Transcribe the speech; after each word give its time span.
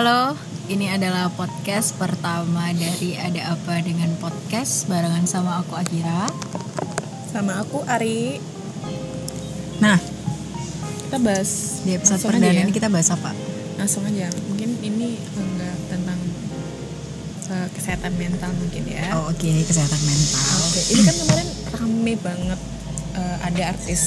Halo, 0.00 0.32
ini 0.72 0.88
adalah 0.88 1.28
podcast 1.28 1.92
pertama 2.00 2.72
dari 2.72 3.20
Ada 3.20 3.52
Apa 3.52 3.84
Dengan 3.84 4.08
Podcast 4.16 4.88
barengan 4.88 5.28
sama 5.28 5.60
aku 5.60 5.76
Akira. 5.76 6.24
Sama 7.28 7.60
aku 7.60 7.84
Ari. 7.84 8.40
Nah, 9.84 10.00
Kita 11.04 11.20
bahas 11.20 11.84
di 11.84 12.00
episode 12.00 12.16
perdana 12.32 12.48
ya. 12.48 12.64
ini 12.64 12.72
kita 12.72 12.88
bahas 12.88 13.12
apa? 13.12 13.36
langsung 13.76 14.00
aja. 14.08 14.32
Mungkin 14.48 14.80
ini 14.80 15.20
enggak 15.36 15.76
tentang 15.92 16.16
eh, 17.52 17.68
kesehatan 17.76 18.16
mental 18.16 18.56
mungkin 18.56 18.88
ya. 18.88 19.04
Oh, 19.20 19.28
oke, 19.28 19.52
kesehatan 19.68 20.00
mental. 20.00 20.48
Oke, 20.64 20.80
ini 20.96 21.00
kan 21.04 21.16
kemarin 21.20 21.48
rame 21.76 22.14
banget 22.24 22.60
eh, 23.20 23.36
ada 23.44 23.62
artis 23.76 24.00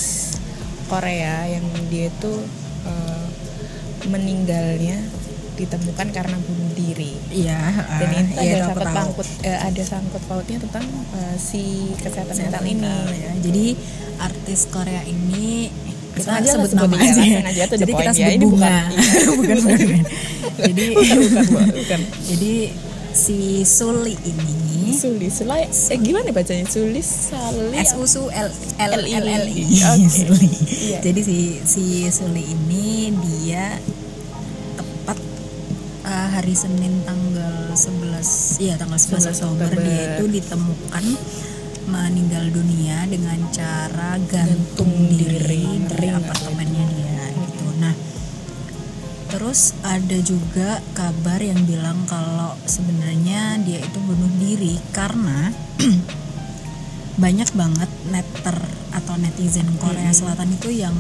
Korea 0.90 1.54
yang 1.54 1.70
dia 1.94 2.10
itu 2.10 2.34
eh, 2.82 3.26
meninggalnya 4.10 5.22
ditemukan 5.56 6.08
karena 6.10 6.38
bunuh 6.40 6.72
diri. 6.74 7.14
Iya, 7.30 7.60
Dan 8.00 8.10
ah, 8.10 8.22
itu 8.24 8.40
iya, 8.40 8.54
ada 8.54 8.66
sangkut 8.66 8.84
tahu. 8.84 8.94
pautnya 8.94 9.54
ada 9.60 9.84
sangkut 9.84 10.24
pautnya 10.26 10.58
tentang 10.60 10.86
eh, 11.14 11.36
si 11.36 11.64
kesehatan, 11.98 12.36
mental 12.36 12.64
ini. 12.64 12.86
ya. 13.16 13.32
Jadi 13.40 13.66
artis 14.18 14.62
Korea 14.68 15.02
ini 15.04 15.70
kita 16.14 16.30
aja 16.32 16.50
sebut 16.54 16.70
sebut 16.70 16.86
nama 16.86 16.96
aja, 16.96 17.22
Jadi 17.74 17.92
kita 17.92 18.06
ya. 18.06 18.14
sebut 18.14 18.32
Ini 18.32 18.46
bunga. 18.46 18.76
bukan- 19.34 19.34
bukan. 19.40 19.58
Jadi 20.62 20.86
bukan, 20.94 21.18
bukan, 21.24 21.68
bukan. 21.74 22.00
jadi 22.28 22.54
si 23.14 23.38
Suli 23.64 24.14
ini 24.24 24.62
Suli, 24.94 25.26
Sulai, 25.26 25.66
eh 25.66 25.98
gimana 25.98 26.30
bacanya? 26.30 26.70
Suli, 26.70 27.02
Sali, 27.02 27.74
S 27.76 27.98
U 27.98 28.06
S 28.06 28.14
U 28.16 28.30
L 28.30 28.50
L 28.78 28.94
L 28.94 29.26
L 29.26 29.46
I. 29.48 29.66
Suli. 30.08 30.50
Jadi 31.00 31.20
si 31.20 31.38
si 31.64 31.84
Suli 32.08 32.46
ini 32.46 33.10
dia 33.18 33.74
uh, 33.74 34.03
hari 36.34 36.58
Senin 36.58 37.06
tanggal 37.06 37.70
11 37.78 38.58
iya 38.66 38.74
tanggal 38.74 38.98
11 38.98 39.38
11 39.38 39.46
Oktober 39.46 39.70
Oktober. 39.70 39.86
dia 39.86 40.04
itu 40.18 40.26
ditemukan 40.34 41.06
meninggal 41.84 42.46
dunia 42.50 43.06
dengan 43.06 43.38
cara 43.54 44.18
gantung, 44.26 44.90
Gantung 44.90 45.14
diri, 45.14 45.38
diri, 45.38 45.84
dari 45.86 46.10
ring 46.10 46.16
apartemennya 46.16 46.84
dia 46.90 47.22
gitu. 47.38 47.66
Nah, 47.78 47.94
Terus 49.34 49.74
ada 49.82 50.18
juga 50.22 50.78
kabar 50.94 51.42
yang 51.42 51.58
bilang 51.66 52.06
kalau 52.06 52.54
sebenarnya 52.70 53.58
dia 53.66 53.82
itu 53.82 53.98
bunuh 53.98 54.30
diri 54.38 54.78
karena 54.94 55.50
banyak 57.24 57.50
banget 57.58 57.90
netter 58.14 58.58
atau 58.94 59.18
netizen 59.18 59.66
Korea 59.82 60.14
Selatan 60.14 60.54
itu 60.54 60.70
yang 60.70 60.94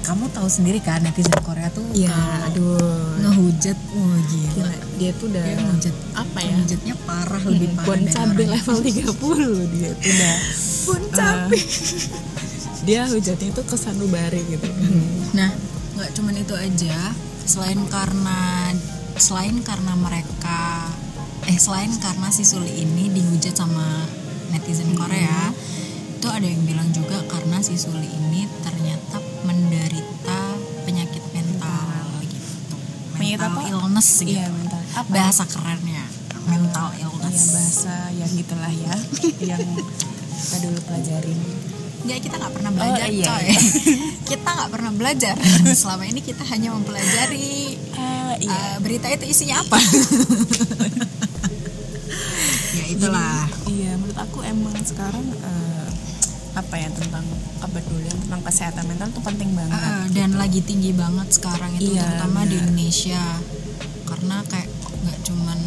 kamu 0.00 0.24
tahu 0.32 0.48
sendiri 0.48 0.80
kan 0.80 1.04
netizen 1.04 1.36
Korea 1.44 1.68
tuh 1.70 1.84
kalau 1.92 2.46
aduh. 2.48 3.20
ngehujat, 3.20 3.78
wah 3.92 4.18
gila. 4.26 4.50
Gila, 4.56 4.76
dia 4.96 5.10
tuh 5.14 5.26
udah 5.28 5.44
Dia 5.44 5.56
ngehujat 5.60 5.96
apa 6.16 6.38
ya? 6.40 6.52
Ngehujatnya 6.56 6.94
parah 7.04 7.42
lebih 7.44 7.68
parah 7.76 7.86
Bon 7.86 8.02
cabe 8.08 8.42
level 8.48 8.78
30 8.80 9.74
dia 9.76 9.90
tuh 9.94 10.10
udah 10.10 10.36
Bon 10.88 11.02
cabe. 11.12 11.56
eh, 11.56 11.64
dia 12.88 13.00
hujatnya 13.06 13.50
tuh 13.52 13.64
ke 13.68 13.76
sanubari 13.76 14.40
gitu. 14.48 14.68
Nah, 15.36 15.52
nggak 15.96 16.10
cuman 16.16 16.34
itu 16.40 16.54
aja. 16.56 16.96
Selain 17.44 17.78
karena 17.92 18.72
selain 19.20 19.60
karena 19.60 19.92
mereka 20.00 20.88
eh 21.44 21.58
selain 21.60 21.92
karena 22.00 22.28
si 22.32 22.44
Suli 22.44 22.84
ini 22.84 23.12
dihujat 23.12 23.52
sama 23.52 24.04
netizen 24.48 24.96
Korea, 24.96 25.52
itu 26.16 26.28
ada 26.28 26.44
yang 26.44 26.62
bilang 26.64 26.88
juga 26.92 27.20
karena 27.28 27.60
si 27.60 27.76
Suli 27.76 28.08
ini 28.08 28.48
ternyata 28.64 29.20
menderita 29.60 30.40
penyakit 30.82 31.24
mental 31.30 31.86
gitu. 32.22 32.76
Penyakit 33.12 33.36
Mental 33.36 33.52
apa? 33.52 33.62
illness 33.68 34.08
gitu. 34.18 34.32
Iya, 34.32 34.46
mental. 34.48 34.80
Apa? 34.92 35.08
Bahasa 35.10 35.44
kerennya 35.44 36.04
mental 36.42 36.88
Iya, 36.90 37.04
illness. 37.04 37.40
bahasa 37.52 37.94
yang 38.10 38.30
gitulah 38.32 38.72
ya 38.72 38.94
yang 39.54 39.62
kita 40.40 40.56
dulu 40.60 40.78
pelajarin. 40.82 41.38
Enggak, 42.00 42.18
kita 42.24 42.34
nggak 42.34 42.54
pernah 42.56 42.70
belajar, 42.72 43.06
iya, 43.06 43.26
coy. 43.28 43.44
iya. 43.44 43.60
kita 44.32 44.48
nggak 44.50 44.70
pernah 44.70 44.90
belajar. 44.90 45.34
Selama 45.80 46.04
ini 46.04 46.20
kita 46.20 46.42
hanya 46.48 46.72
mempelajari 46.72 47.76
Ah, 47.92 48.32
iya. 48.40 48.48
Eh, 48.48 48.76
berita 48.80 49.06
itu 49.06 49.28
isinya 49.28 49.60
apa? 49.60 49.76
ya 52.72 52.84
itulah. 52.88 53.44
Iya, 53.68 53.90
menurut 53.94 54.16
aku 54.16 54.38
emang 54.42 54.72
sekarang 54.80 55.26
eh, 55.28 55.86
apa 56.60 56.74
ya 56.76 56.88
tentang 56.90 57.24
kepedulian 57.58 58.16
tentang 58.18 58.40
kesehatan 58.42 58.84
mental 58.84 59.08
tuh 59.10 59.22
penting 59.22 59.50
banget. 59.52 59.80
Eh, 59.80 60.04
dan 60.14 60.30
lagi 60.34 60.60
tinggi 60.60 60.92
banget 60.92 61.28
sekarang 61.30 61.72
itu 61.74 61.92
Iya, 61.92 62.04
terutama 62.06 62.40
di 62.42 62.48
benar. 62.50 62.62
Indonesia. 62.62 63.22
Karena 64.04 64.36
kayak 64.44 64.68
nggak 65.00 65.18
cuman 65.24 65.58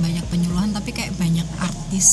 banyak 0.00 0.24
penyuluhan 0.26 0.70
tapi 0.70 0.90
kayak 0.90 1.12
banyak 1.14 1.44
artis 1.58 2.08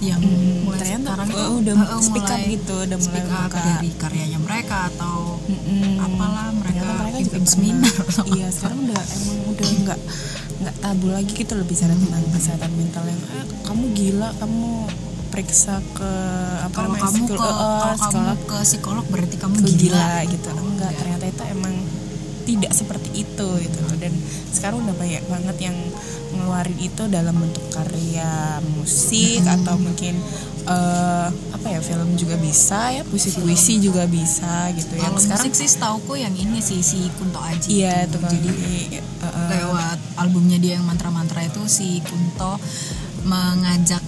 yang 0.00 0.20
Mm, 0.20 0.66
mulai 0.66 0.76
ternyata, 0.78 1.08
sekarang 1.08 1.28
oh, 1.28 1.32
itu 1.32 1.52
udah 1.62 1.74
eh, 1.74 1.88
eh, 1.88 2.02
speak 2.02 2.26
up 2.26 2.40
gitu, 2.42 2.74
udah 2.76 2.98
mulai 2.98 3.06
speak 3.06 3.30
up 3.30 3.50
dari 3.54 3.90
karyanya 3.94 4.38
mereka 4.38 4.78
atau 4.90 5.16
Mm-mm. 5.42 5.96
apalah 6.00 6.48
mereka 6.52 6.80
Ternyata 6.80 7.00
mereka 7.00 7.18
juga 7.22 7.38
seminar 7.46 7.96
iya 8.34 8.46
sekarang 8.50 8.78
udah 8.84 9.00
emang 9.00 9.38
udah 9.46 9.68
nggak 9.80 10.00
nggak 10.60 10.76
tabu 10.76 11.06
lagi 11.08 11.32
gitu 11.32 11.52
loh 11.54 11.64
bicara 11.64 11.92
tentang 11.92 12.24
kesehatan 12.30 12.70
mental 12.74 13.04
yang 13.06 13.20
eh, 13.30 13.46
kamu 13.62 13.84
gila 13.94 14.28
kamu 14.36 14.68
periksa 15.30 15.78
ke 15.94 16.12
apa 16.66 16.74
kalau 16.74 16.92
namanya, 16.92 17.06
kamu 17.06 17.24
ke 17.26 17.34
eh, 17.34 17.38
kalau 17.40 17.96
kamu 17.96 17.96
psikolog. 17.96 18.38
ke 18.42 18.56
psikolog 18.66 19.06
berarti 19.08 19.36
kamu 19.38 19.54
ke 19.54 19.62
gila, 19.62 19.78
gila 19.78 20.10
gitu. 20.30 20.48
enggak 20.58 20.92
ternyata 20.98 21.24
itu 21.30 21.42
emang 21.48 21.74
tidak 22.44 22.72
seperti 22.74 23.08
itu 23.14 23.48
gitu. 23.62 23.80
Dan 24.00 24.12
sekarang 24.50 24.82
udah 24.82 24.96
banyak 24.98 25.24
banget 25.30 25.56
yang 25.70 25.76
ngeluarin 26.34 26.78
itu 26.78 27.02
dalam 27.10 27.34
bentuk 27.38 27.62
karya 27.70 28.58
musik 28.74 29.42
atau 29.46 29.78
mungkin 29.78 30.18
eh, 30.66 31.28
apa 31.30 31.66
ya 31.66 31.80
film 31.82 32.14
juga 32.18 32.34
bisa 32.38 32.90
ya 32.90 33.02
puisi-puisi 33.06 33.78
juga 33.78 34.06
bisa 34.10 34.70
gitu. 34.74 34.98
Yang 34.98 35.14
Kalau 35.14 35.20
sekarang 35.22 35.46
musik 35.46 35.54
sih 35.54 35.68
setauku 35.70 36.14
yang 36.18 36.34
ini 36.34 36.58
sih 36.58 36.80
si 36.82 37.06
Kunto 37.18 37.38
Aji 37.38 37.68
iya 37.70 38.06
itu. 38.06 38.18
kan 38.18 38.30
Jadi 38.30 38.98
eh, 38.98 39.48
lewat 39.54 39.98
albumnya 40.18 40.58
dia 40.58 40.78
yang 40.78 40.86
mantra-mantra 40.86 41.46
itu 41.46 41.62
si 41.70 42.02
Kunto 42.02 42.58
mengajak 43.26 44.02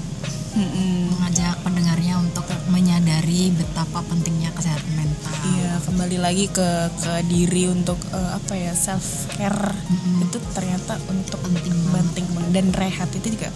mm-mm. 0.54 1.12
mengajak 1.16 1.56
pendengarnya 1.64 2.14
untuk 2.20 2.44
menyadari 2.68 3.52
betapa 3.52 4.04
pentingnya 4.06 4.52
kesehatan 4.52 4.92
mental. 4.96 5.32
Iya 5.42 5.80
kembali 5.82 6.18
lagi 6.22 6.46
ke 6.48 6.68
ke 7.02 7.12
diri 7.26 7.68
untuk 7.72 7.98
eh, 8.12 8.30
apa 8.36 8.52
ya 8.54 8.72
self 8.76 9.32
care 9.34 9.74
Mm-mm. 9.74 10.24
itu 10.28 10.38
ternyata 10.52 10.96
untuk 11.08 11.40
Penting 11.42 11.74
banget. 11.90 11.92
penting 12.14 12.26
dan 12.52 12.66
rehat 12.76 13.10
itu 13.12 13.34
juga 13.34 13.48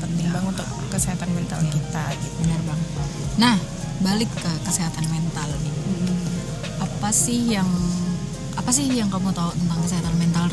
penting 0.00 0.26
banget 0.30 0.58
untuk 0.58 0.68
kesehatan 0.90 1.30
mental 1.34 1.60
kita 1.68 2.04
gitu. 2.22 2.36
Benar 2.46 2.60
banget. 2.64 2.88
Nah, 3.34 3.56
balik 4.00 4.30
ke 4.30 4.50
kesehatan 4.62 5.04
mental 5.10 5.48
nih. 5.62 5.74
Apa 6.82 7.08
sih 7.10 7.52
yang 7.52 7.68
apa 8.54 8.70
sih 8.70 8.86
yang 8.86 9.10
kamu 9.10 9.34
tahu 9.34 9.50
tentang 9.58 9.80
kesehatan 9.82 10.14
mental? 10.16 10.46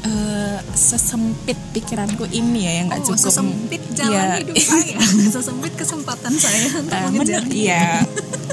Eh, 0.00 0.58
sesempit 0.72 1.54
pikiranku 1.70 2.24
ini 2.26 2.64
ya 2.64 2.72
yang 2.74 2.86
nggak 2.88 3.00
Oh, 3.02 3.06
cukup. 3.12 3.20
sesempit 3.22 3.82
jalan 3.92 4.16
Iya. 4.16 4.40
hidup 4.40 4.56
saya, 4.66 4.96
sesempit 5.28 5.72
kesempatan 5.74 6.32
saya 6.34 6.64
untuk 6.72 6.88
mengejar 6.88 7.44
bener, 7.44 7.44
iya. 7.52 7.84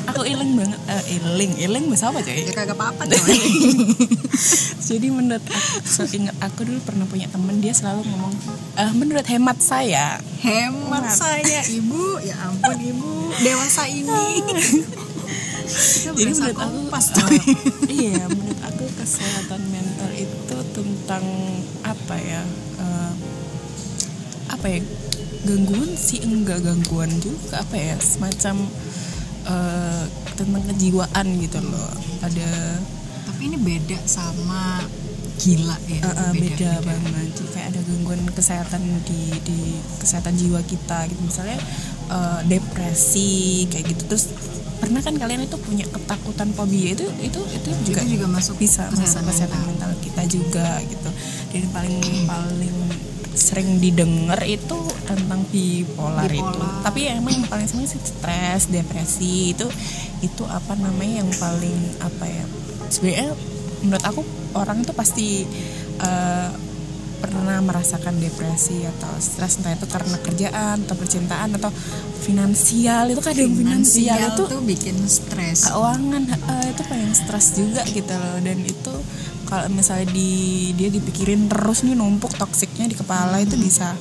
Aku 0.06 0.22
iling 0.22 0.52
banget. 0.54 0.80
Eh, 0.86 1.04
iling 1.18 1.52
iling 1.58 1.84
bahasa 1.88 2.12
apa 2.12 2.20
coy 2.20 2.36
Ya 2.38 2.52
kagak 2.52 2.76
apa-apa 2.76 3.04
coy. 3.10 3.40
jadi 4.82 5.08
menurut 5.10 5.44
aku 5.44 6.04
seingat 6.04 6.36
aku 6.40 6.64
dulu 6.64 6.80
pernah 6.82 7.06
punya 7.06 7.28
temen 7.28 7.56
dia 7.58 7.72
selalu 7.72 8.04
ngomong 8.06 8.34
"Eh, 8.76 8.92
menurut 8.94 9.26
hemat 9.26 9.58
saya. 9.58 10.20
Hemat 10.38 11.08
saya 11.10 11.64
ibu, 11.70 12.20
ya 12.20 12.36
ampun 12.42 12.78
ibu, 12.78 13.12
dewasa 13.38 13.88
ini. 13.88 14.44
Jadi 15.68 16.24
menurut 16.26 16.56
aku 16.58 16.80
eh, 16.80 17.04
coy. 17.14 17.38
iya 17.90 18.24
menurut 18.26 18.60
aku 18.62 18.84
kesehatan 18.94 19.60
mental 19.66 20.12
itu 20.14 20.37
tentang 20.78 21.26
apa 21.82 22.16
ya 22.22 22.46
eh, 22.78 23.14
apa 24.54 24.66
ya 24.70 24.80
gangguan 25.42 25.98
sih 25.98 26.22
enggak 26.22 26.62
gangguan 26.62 27.10
juga 27.18 27.66
apa 27.66 27.74
ya 27.74 27.96
semacam 27.98 28.70
eh, 29.50 30.04
tentang 30.38 30.64
kejiwaan 30.70 31.28
gitu 31.42 31.60
loh. 31.66 31.90
Ada 32.22 32.78
Tapi 33.26 33.42
ini 33.54 33.58
beda 33.58 33.98
sama 34.06 34.86
gila 35.38 35.78
ya. 35.86 36.02
eh, 36.02 36.10
eh, 36.10 36.32
beda, 36.34 36.72
banget. 36.82 37.30
Kayak 37.54 37.68
ada 37.74 37.80
gangguan 37.86 38.22
kesehatan 38.34 38.82
di 39.06 39.22
di 39.46 39.60
kesehatan 40.02 40.34
jiwa 40.38 40.62
kita 40.66 41.10
gitu. 41.10 41.22
Misalnya 41.26 41.58
eh, 42.10 42.42
depresi 42.48 43.66
kayak 43.72 43.86
gitu. 43.96 44.04
Terus 44.16 44.26
pernah 44.78 45.02
kan 45.02 45.18
kalian 45.18 45.50
itu 45.50 45.58
punya 45.58 45.86
ketakutan 45.90 46.54
fobia 46.54 46.94
itu 46.94 47.06
itu 47.18 47.42
itu 47.42 47.70
juga 47.82 48.00
Itu 48.06 48.14
juga 48.14 48.28
masuk 48.30 48.56
bisa 48.62 48.86
masuk 48.94 49.26
kesehatan 49.26 49.62
mental. 49.66 49.92
kita 50.02 50.22
juga 50.30 50.80
gitu. 50.86 51.10
Dan 51.54 51.66
paling 51.74 51.98
paling 52.30 52.78
sering 53.38 53.78
didengar 53.78 54.42
itu 54.50 54.78
tentang 55.06 55.46
bipolar, 55.54 56.26
itu. 56.26 56.42
Bipolar. 56.42 56.82
tapi 56.82 57.06
ya 57.06 57.22
emang 57.22 57.38
yang 57.38 57.46
paling 57.46 57.70
sering 57.70 57.86
sih 57.86 58.02
stres 58.02 58.66
depresi 58.66 59.54
itu 59.54 59.70
itu 60.26 60.44
apa 60.50 60.74
namanya 60.74 61.22
yang 61.22 61.30
paling 61.38 61.78
apa 62.02 62.26
ya? 62.26 62.46
Sebenarnya 62.90 63.38
menurut 63.86 64.06
aku 64.10 64.22
orang 64.58 64.82
itu 64.82 64.94
pasti 64.98 65.46
eh, 66.02 66.50
pernah 67.18 67.58
merasakan 67.60 68.22
depresi 68.22 68.86
atau 68.86 69.10
stres 69.18 69.58
entah 69.58 69.74
itu 69.74 69.90
karena 69.90 70.18
kerjaan 70.22 70.86
atau 70.86 70.96
percintaan 70.96 71.50
atau 71.58 71.74
finansial 72.22 73.10
itu 73.10 73.22
kadang 73.24 73.54
finansial, 73.54 74.18
finansial 74.18 74.36
itu 74.36 74.44
tuh 74.46 74.62
bikin 74.62 74.98
stres. 75.10 75.72
keuangan 75.72 76.24
uh, 76.30 76.66
itu 76.70 76.82
paling 76.86 77.14
stres 77.18 77.58
juga 77.58 77.82
gitu 77.90 78.14
loh. 78.14 78.38
Dan 78.44 78.62
itu 78.62 78.94
kalau 79.50 79.68
misalnya 79.72 80.12
di 80.12 80.72
dia 80.76 80.92
dipikirin 80.92 81.50
terus 81.50 81.82
nih 81.88 81.96
numpuk 81.98 82.36
toksiknya 82.36 82.92
di 82.92 82.96
kepala 83.00 83.42
itu 83.42 83.56
bisa 83.58 83.96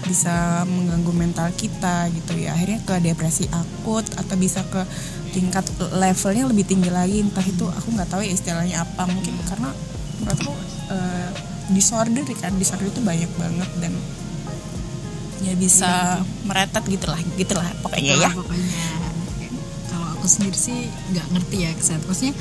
bisa 0.00 0.64
mengganggu 0.64 1.12
mental 1.12 1.48
kita 1.56 2.08
gitu 2.12 2.32
ya. 2.36 2.56
Akhirnya 2.56 2.80
ke 2.84 2.94
depresi 3.00 3.48
akut 3.52 4.04
atau 4.16 4.36
bisa 4.36 4.64
ke 4.68 4.82
tingkat 5.30 5.64
levelnya 5.94 6.44
lebih 6.50 6.66
tinggi 6.66 6.90
lagi. 6.92 7.24
Entah 7.24 7.44
itu 7.44 7.64
aku 7.68 7.88
nggak 7.94 8.08
tahu 8.10 8.20
ya 8.24 8.32
istilahnya 8.34 8.84
apa. 8.84 9.06
Mungkin 9.08 9.34
karena 9.48 9.70
menurut 10.20 10.38
aku 10.40 10.52
uh, 10.92 11.49
disorder 11.72 12.24
kan? 12.36 12.52
Disorder 12.58 12.86
itu 12.90 13.00
banyak 13.02 13.30
banget 13.38 13.70
dan 13.80 13.92
ya 15.40 15.56
bisa 15.56 16.20
meretet 16.44 16.84
gitulah 16.84 17.20
gitulah 17.40 17.68
pokoknya 17.80 18.12
ya. 18.16 18.28
Nah, 18.28 18.34
pokoknya. 18.36 18.88
Kalau 19.88 20.08
aku 20.18 20.26
sendiri 20.28 20.58
sih 20.58 20.86
nggak 21.16 21.26
ngerti 21.32 21.56
ya 21.64 21.70
kesehatan 21.74 22.04
maksudnya 22.06 22.34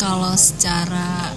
kalau 0.00 0.32
secara 0.34 1.32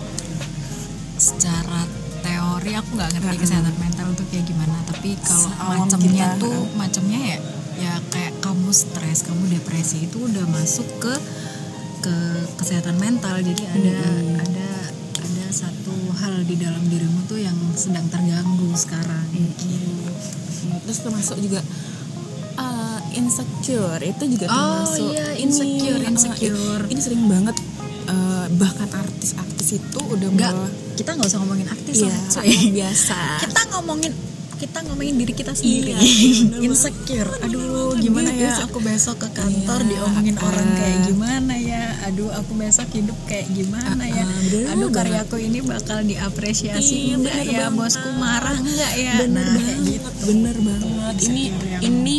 secara 1.18 1.82
teori 2.24 2.72
aku 2.74 2.90
nggak 2.98 3.10
ngerti 3.18 3.28
Mm-mm. 3.36 3.44
kesehatan 3.44 3.76
mental 3.78 4.08
itu 4.16 4.24
kayak 4.32 4.46
gimana. 4.48 4.76
Tapi 4.88 5.10
kalau 5.22 5.50
macamnya 5.68 6.28
kita. 6.34 6.42
tuh 6.42 6.58
macamnya 6.80 7.20
ya 7.20 7.38
ya 7.78 7.94
kayak 8.10 8.34
kamu 8.42 8.74
stres 8.74 9.22
kamu 9.22 9.44
depresi 9.54 10.10
itu 10.10 10.18
udah 10.18 10.46
masuk 10.50 10.88
ke 10.98 11.14
ke 12.02 12.16
kesehatan 12.58 12.96
mental. 12.98 13.38
Jadi 13.44 13.64
ada 13.68 13.92
ada 13.92 14.10
ada 14.42 14.67
satu 15.50 15.94
hal 16.18 16.44
di 16.44 16.56
dalam 16.56 16.84
dirimu 16.86 17.26
tuh 17.26 17.38
yang 17.38 17.56
sedang 17.74 18.06
terganggu 18.08 18.72
sekarang 18.74 19.26
gitu. 19.32 19.68
Nah, 20.68 20.80
terus 20.82 21.00
termasuk 21.00 21.38
juga 21.38 21.62
uh, 22.56 23.00
insecure 23.14 24.02
itu 24.02 24.24
juga 24.28 24.46
Oh, 24.48 24.58
termasuk 24.84 25.10
iya, 25.12 25.28
ini, 25.34 25.44
insecure, 25.46 26.02
uh, 26.02 26.10
insecure. 26.10 26.84
ini 26.88 27.00
sering 27.00 27.24
banget 27.26 27.56
uh, 28.08 28.46
bahkan 28.56 28.90
artis-artis 28.92 29.68
itu 29.78 30.00
udah 30.02 30.30
mulai 30.30 30.56
kita 30.96 31.14
nggak 31.14 31.28
usah 31.28 31.40
ngomongin 31.40 31.68
artis 31.68 31.96
Iya, 32.02 32.18
cuy. 32.32 32.52
biasa. 32.74 33.18
kita 33.44 33.62
ngomongin 33.72 34.14
kita 34.58 34.82
ngomongin 34.84 35.16
diri 35.16 35.32
kita 35.32 35.54
sendiri. 35.54 35.94
Iya, 35.94 36.02
bener 36.50 36.60
insecure. 36.66 37.32
Aduh 37.42 37.94
gimana 37.96 38.30
ya 38.30 38.58
aku 38.60 38.78
besok 38.80 39.22
ke 39.22 39.30
kantor 39.32 39.80
Iya, 39.80 39.90
diomongin 39.94 40.36
ah. 40.36 40.46
orang 40.46 40.70
kayak 40.74 41.00
gimana 41.06 41.54
ya? 41.56 41.84
Aduh 42.06 42.30
aku 42.30 42.52
besok 42.54 42.88
hidup 42.92 43.18
kayak 43.24 43.48
gimana 43.50 44.04
ya? 44.04 44.22
Ah, 44.22 44.30
bener 44.44 44.66
aduh 44.68 44.90
banget. 44.90 44.98
karyaku 44.98 45.36
ini 45.40 45.60
bakal 45.62 45.98
diapresiasi 46.02 46.96
Iya, 47.08 47.16
enggak 47.16 47.36
ya? 47.40 47.60
banget. 47.70 47.78
bosku 47.78 48.10
marah 48.18 48.58
enggak 48.58 48.94
ya? 48.96 49.14
Bener 49.22 49.46
nah, 49.46 49.54
kayak 49.54 49.78
banget 49.78 49.86
gitu. 49.88 50.10
bener 50.26 50.56
banget. 50.60 51.16
Ini 51.24 51.44
yang- 51.48 51.84
ini 51.84 52.16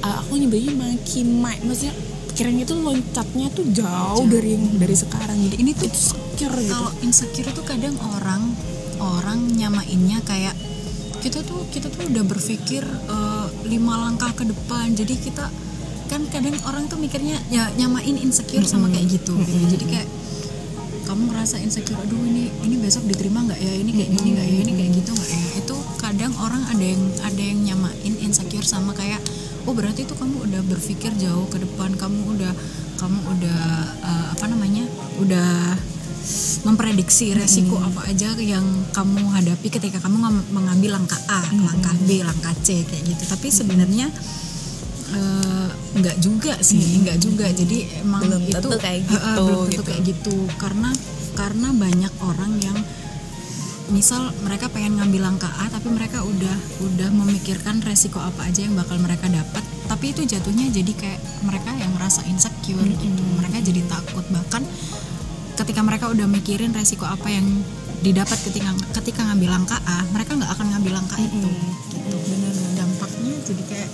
uh, 0.00 0.16
aku 0.20 0.32
nyebutnya 0.36 0.72
makin 0.74 1.26
mai 1.38 1.56
maksudnya 1.60 1.94
pikirannya 2.28 2.64
tuh 2.64 2.78
loncatnya 2.80 3.46
tuh 3.48 3.64
jauh 3.70 4.24
dari 4.26 4.58
yang 4.58 4.66
dari 4.74 4.96
sekarang. 4.98 5.38
Jadi 5.38 5.56
ini 5.62 5.70
tuh 5.72 5.86
insecure 5.86 6.56
gitu. 6.58 6.68
kalau 6.68 6.90
insecure 7.00 7.50
tuh 7.50 7.62
kadang 7.62 7.94
orang 8.12 8.42
orang 8.98 9.38
nyamainnya 9.50 10.18
kayak 10.22 10.54
kita 11.24 11.40
tuh 11.40 11.64
kita 11.72 11.88
tuh 11.88 12.04
udah 12.04 12.24
berpikir 12.28 12.84
eh, 12.84 13.46
lima 13.72 13.96
langkah 13.96 14.28
ke 14.36 14.44
depan. 14.44 14.92
Jadi 14.92 15.16
kita 15.16 15.48
kan 16.04 16.20
kadang 16.28 16.52
orang 16.68 16.84
tuh 16.84 17.00
mikirnya 17.00 17.40
ya 17.48 17.72
nyamain 17.80 18.12
insecure 18.20 18.68
sama 18.68 18.92
kayak 18.92 19.08
gitu 19.08 19.32
gitu. 19.40 19.64
jadi 19.72 19.84
kayak 19.88 20.08
kamu 21.08 21.32
ngerasa 21.32 21.56
insecure 21.64 21.96
aduh 21.96 22.20
ini 22.28 22.52
ini 22.60 22.76
besok 22.76 23.08
diterima 23.08 23.40
nggak 23.48 23.56
ya? 23.56 23.72
Ini 23.72 23.90
kayak 23.90 24.10
gini 24.20 24.28
nggak 24.36 24.46
ya? 24.46 24.58
Ini 24.68 24.72
kayak 24.76 24.92
gitu 25.00 25.10
nggak 25.16 25.30
ya? 25.32 25.42
Itu 25.64 25.76
kadang 25.96 26.32
orang 26.36 26.62
ada 26.68 26.84
yang 26.84 27.02
ada 27.24 27.42
yang 27.42 27.58
nyamain 27.64 28.14
insecure 28.20 28.68
sama 28.68 28.92
kayak 28.92 29.20
oh 29.64 29.72
berarti 29.72 30.04
itu 30.04 30.12
kamu 30.12 30.44
udah 30.44 30.60
berpikir 30.68 31.08
jauh 31.16 31.48
ke 31.48 31.56
depan. 31.56 31.96
Kamu 31.96 32.36
udah 32.36 32.52
kamu 33.00 33.18
udah 33.40 33.60
eh, 34.04 34.26
apa 34.36 34.44
namanya 34.44 34.84
udah 35.24 35.72
memprediksi 36.64 37.36
resiko 37.36 37.76
apa 37.76 38.08
aja 38.08 38.32
yang 38.40 38.64
kamu 38.90 39.28
hadapi 39.30 39.68
ketika 39.68 40.00
kamu 40.00 40.16
ngam- 40.16 40.46
mengambil 40.50 40.96
langkah 40.96 41.20
A, 41.28 41.44
langkah 41.52 41.92
B, 42.08 42.24
langkah 42.24 42.56
C 42.64 42.80
kayak 42.88 43.04
gitu. 43.04 43.22
Tapi 43.28 43.48
sebenarnya 43.52 44.08
eh, 45.12 45.68
nggak 45.94 46.16
juga 46.24 46.56
sih, 46.64 47.04
nggak 47.04 47.18
juga. 47.20 47.46
Jadi 47.52 48.00
emang 48.00 48.24
Belum 48.24 48.42
itu 48.48 48.56
tentu 48.56 48.78
kayak 48.80 49.00
gitu, 49.04 49.20
belum 49.20 49.44
tentu 49.44 49.70
gitu. 49.70 49.82
kayak 49.84 50.02
gitu. 50.08 50.36
Karena 50.56 50.90
karena 51.36 51.68
banyak 51.70 52.12
orang 52.24 52.52
yang 52.64 52.78
misal 53.92 54.32
mereka 54.40 54.72
pengen 54.72 54.96
ngambil 54.96 55.28
langkah 55.28 55.52
A 55.60 55.68
tapi 55.68 55.92
mereka 55.92 56.24
udah 56.24 56.56
udah 56.80 57.08
memikirkan 57.12 57.84
resiko 57.84 58.16
apa 58.16 58.48
aja 58.48 58.64
yang 58.64 58.72
bakal 58.72 58.96
mereka 58.96 59.28
dapat 59.28 59.60
tapi 59.84 60.16
itu 60.16 60.24
jatuhnya 60.24 60.72
jadi 60.72 60.92
kayak 60.96 61.20
mereka 61.44 61.68
yang 61.76 61.92
merasa 61.92 62.24
insecure 62.24 62.80
gitu 62.80 63.22
mereka 63.36 63.60
jadi 63.60 63.84
takut 63.84 64.24
bahkan 64.32 64.64
ketika 65.54 65.80
mereka 65.86 66.10
udah 66.10 66.26
mikirin 66.26 66.74
resiko 66.74 67.06
apa 67.06 67.30
yang 67.30 67.46
didapat 68.04 68.36
ketika 68.44 68.70
ketika 69.00 69.24
ngambil 69.24 69.56
langkah 69.56 69.80
A 69.88 70.04
mereka 70.12 70.36
nggak 70.36 70.50
akan 70.52 70.66
ngambil 70.76 70.92
langkah 71.00 71.18
itu. 71.22 71.40
Gitu. 71.40 72.18
Dampaknya 72.76 73.32
jadi 73.46 73.62
kayak 73.64 73.90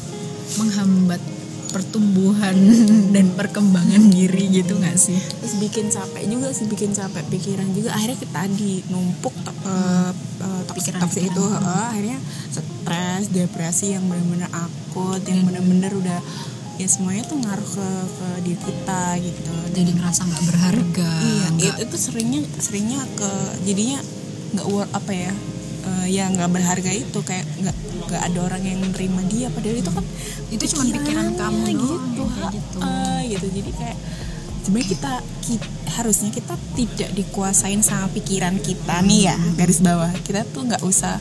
menghambat 0.58 1.22
pertumbuhan 1.70 2.56
dan 3.14 3.30
perkembangan 3.38 4.10
diri 4.10 4.50
gitu 4.50 4.74
nggak 4.82 4.98
sih? 4.98 5.16
Terus 5.16 5.54
bikin 5.62 5.86
capek 5.86 6.26
juga 6.26 6.50
sih 6.50 6.66
bikin 6.66 6.90
capek 6.90 7.22
pikiran 7.30 7.70
juga. 7.70 7.94
Akhirnya 7.94 8.18
kita 8.18 8.34
tadi 8.34 8.82
numpuk 8.90 9.34
to- 9.46 9.58
eh, 9.68 10.10
eh, 10.42 10.62
toksik 10.66 10.98
toksik 10.98 11.30
itu 11.30 11.44
eh, 11.46 11.86
akhirnya 11.94 12.18
stres 12.50 13.30
depresi 13.30 13.94
yang 13.94 14.02
benar-benar 14.10 14.50
akut 14.50 15.22
yang 15.22 15.46
benar-benar 15.46 15.94
udah 15.94 16.18
ya 16.80 16.88
semuanya 16.88 17.28
tuh 17.28 17.36
ngaruh 17.36 17.68
ke 17.76 17.88
ke 18.16 18.26
diri 18.40 18.58
kita 18.58 19.02
gitu. 19.20 19.52
Jadi 19.76 19.90
ngerasa 20.00 20.20
nggak 20.24 20.44
berharga 20.48 21.10
iya 21.20 21.46
nggak 21.52 21.76
itu, 21.76 21.84
itu 21.84 21.96
seringnya 22.00 22.40
seringnya 22.56 23.00
ke 23.20 23.30
jadinya 23.68 23.98
nggak 24.56 24.66
worth 24.66 24.92
apa 24.96 25.12
ya 25.12 25.32
eh, 25.84 26.06
ya 26.08 26.24
nggak 26.32 26.48
berharga 26.48 26.90
itu 26.90 27.18
kayak 27.20 27.44
nggak 27.60 27.76
nggak 28.08 28.22
ada 28.32 28.38
orang 28.40 28.62
yang 28.64 28.80
nerima 28.80 29.20
dia. 29.28 29.52
Padahal 29.52 29.76
itu 29.76 29.90
kan 29.92 30.04
itu 30.50 30.64
cuma 30.72 30.82
pikiran 30.88 31.26
kamu 31.36 31.60
doang 31.76 32.04
gitu, 32.16 32.24
gitu. 32.56 32.78
Ah, 32.80 33.20
gitu. 33.22 33.46
Jadi 33.46 33.70
kayak 33.76 33.98
sebenarnya 34.60 34.88
kita, 34.92 35.12
ki- 35.46 35.70
harusnya 35.94 36.30
kita 36.32 36.54
tidak 36.74 37.10
dikuasain 37.14 37.80
sama 37.80 38.08
pikiran 38.10 38.56
kita 38.58 39.04
nih 39.04 39.30
ya 39.30 39.36
garis 39.54 39.78
bawah. 39.84 40.10
Kita 40.24 40.42
tuh 40.48 40.64
nggak 40.66 40.82
usah 40.82 41.20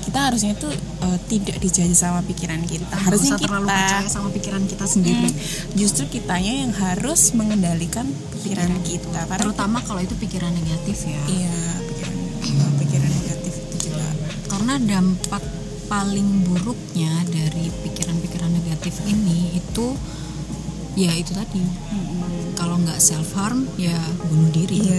kita 0.00 0.18
harusnya 0.32 0.52
tuh 0.56 0.72
eh, 1.04 1.18
tidak 1.28 1.56
dijajah 1.60 1.96
sama 1.96 2.20
pikiran 2.24 2.60
kita. 2.64 2.88
Nggak 2.90 3.06
harusnya 3.06 3.36
usah 3.36 3.44
terlalu 3.44 3.66
kita 3.68 3.78
percaya 3.78 4.08
sama 4.10 4.28
pikiran 4.32 4.62
kita 4.66 4.84
sendiri. 4.88 5.28
Hmm, 5.28 5.40
justru 5.76 6.04
kitanya 6.08 6.52
yang 6.66 6.72
harus 6.74 7.20
mengendalikan 7.36 8.06
pikiran 8.36 8.72
kita. 8.82 9.20
Karena 9.28 9.44
terutama 9.44 9.78
kalau 9.84 10.00
itu 10.00 10.16
pikiran 10.16 10.50
negatif 10.50 11.06
ya. 11.06 11.22
Iya 11.28 11.58
pikiran 11.86 12.16
pikiran 12.82 13.10
negatif 13.22 13.54
itu 13.60 13.76
juga. 13.92 14.08
Karena 14.50 14.74
dampak 14.80 15.42
paling 15.90 16.46
buruknya 16.46 17.10
dari 17.26 17.66
pikiran-pikiran 17.66 18.50
negatif 18.54 18.94
ini 19.10 19.58
itu 19.58 19.86
ya 20.98 21.14
itu 21.14 21.34
tadi. 21.34 21.62
Kalau 22.58 22.76
nggak 22.78 23.00
self 23.02 23.34
harm 23.38 23.66
ya 23.78 23.98
bunuh 24.26 24.50
diri. 24.54 24.78
Iya 24.84 24.89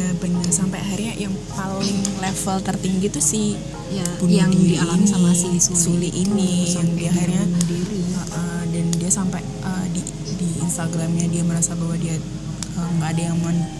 sampai 0.51 0.83
akhirnya 0.83 1.15
yang 1.15 1.33
paling 1.51 1.99
level 2.19 2.57
tertinggi 2.61 3.07
tuh 3.09 3.23
si 3.23 3.55
ya 3.91 4.05
bunuh 4.19 4.31
yang 4.31 4.51
diri 4.51 4.75
dialami 4.79 5.03
ini, 5.03 5.11
sama 5.11 5.31
si 5.35 5.47
Suli, 5.59 5.79
Suli, 5.79 6.09
ini 6.11 6.51
yang 6.71 6.89
dia 6.95 7.09
akhirnya 7.11 7.43
diri. 7.67 8.01
uh, 8.15 8.19
uh, 8.35 8.61
dan 8.71 8.85
dia 8.95 9.11
sampai 9.11 9.41
uh, 9.63 9.85
di 9.91 10.01
di 10.39 10.49
Instagramnya 10.63 11.27
dia 11.27 11.43
merasa 11.43 11.75
bahwa 11.75 11.95
dia 11.99 12.15
uh, 12.79 12.89
nggak 12.99 13.09
ada 13.17 13.21
yang 13.31 13.37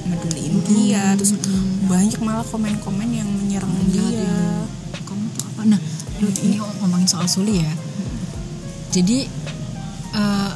meduliin 0.08 0.56
dia. 0.68 1.04
Terus 1.16 1.36
banyak 1.88 2.20
malah 2.24 2.44
komen-komen 2.48 3.10
yang 3.12 3.28
menyerang 3.28 3.72
Jahat 3.92 4.12
dia. 4.16 4.36
kamu 5.08 5.26
tuh 5.36 5.44
apa? 5.48 5.62
Nah 5.76 5.80
ini 6.22 6.56
ngomongin 6.60 7.08
soal 7.08 7.28
Suli 7.28 7.60
ya. 7.64 7.74
Jadi 8.92 9.24
eh, 10.12 10.52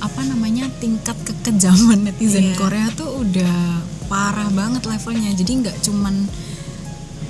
apa 0.00 0.20
namanya 0.24 0.68
tingkat 0.80 1.16
kekejaman 1.24 2.08
netizen 2.08 2.52
Iya. 2.52 2.56
Korea 2.56 2.86
tuh 2.92 3.24
udah 3.24 3.84
parah 4.10 4.50
banget 4.50 4.82
levelnya 4.90 5.30
jadi 5.38 5.52
nggak 5.62 5.76
cuman 5.86 6.26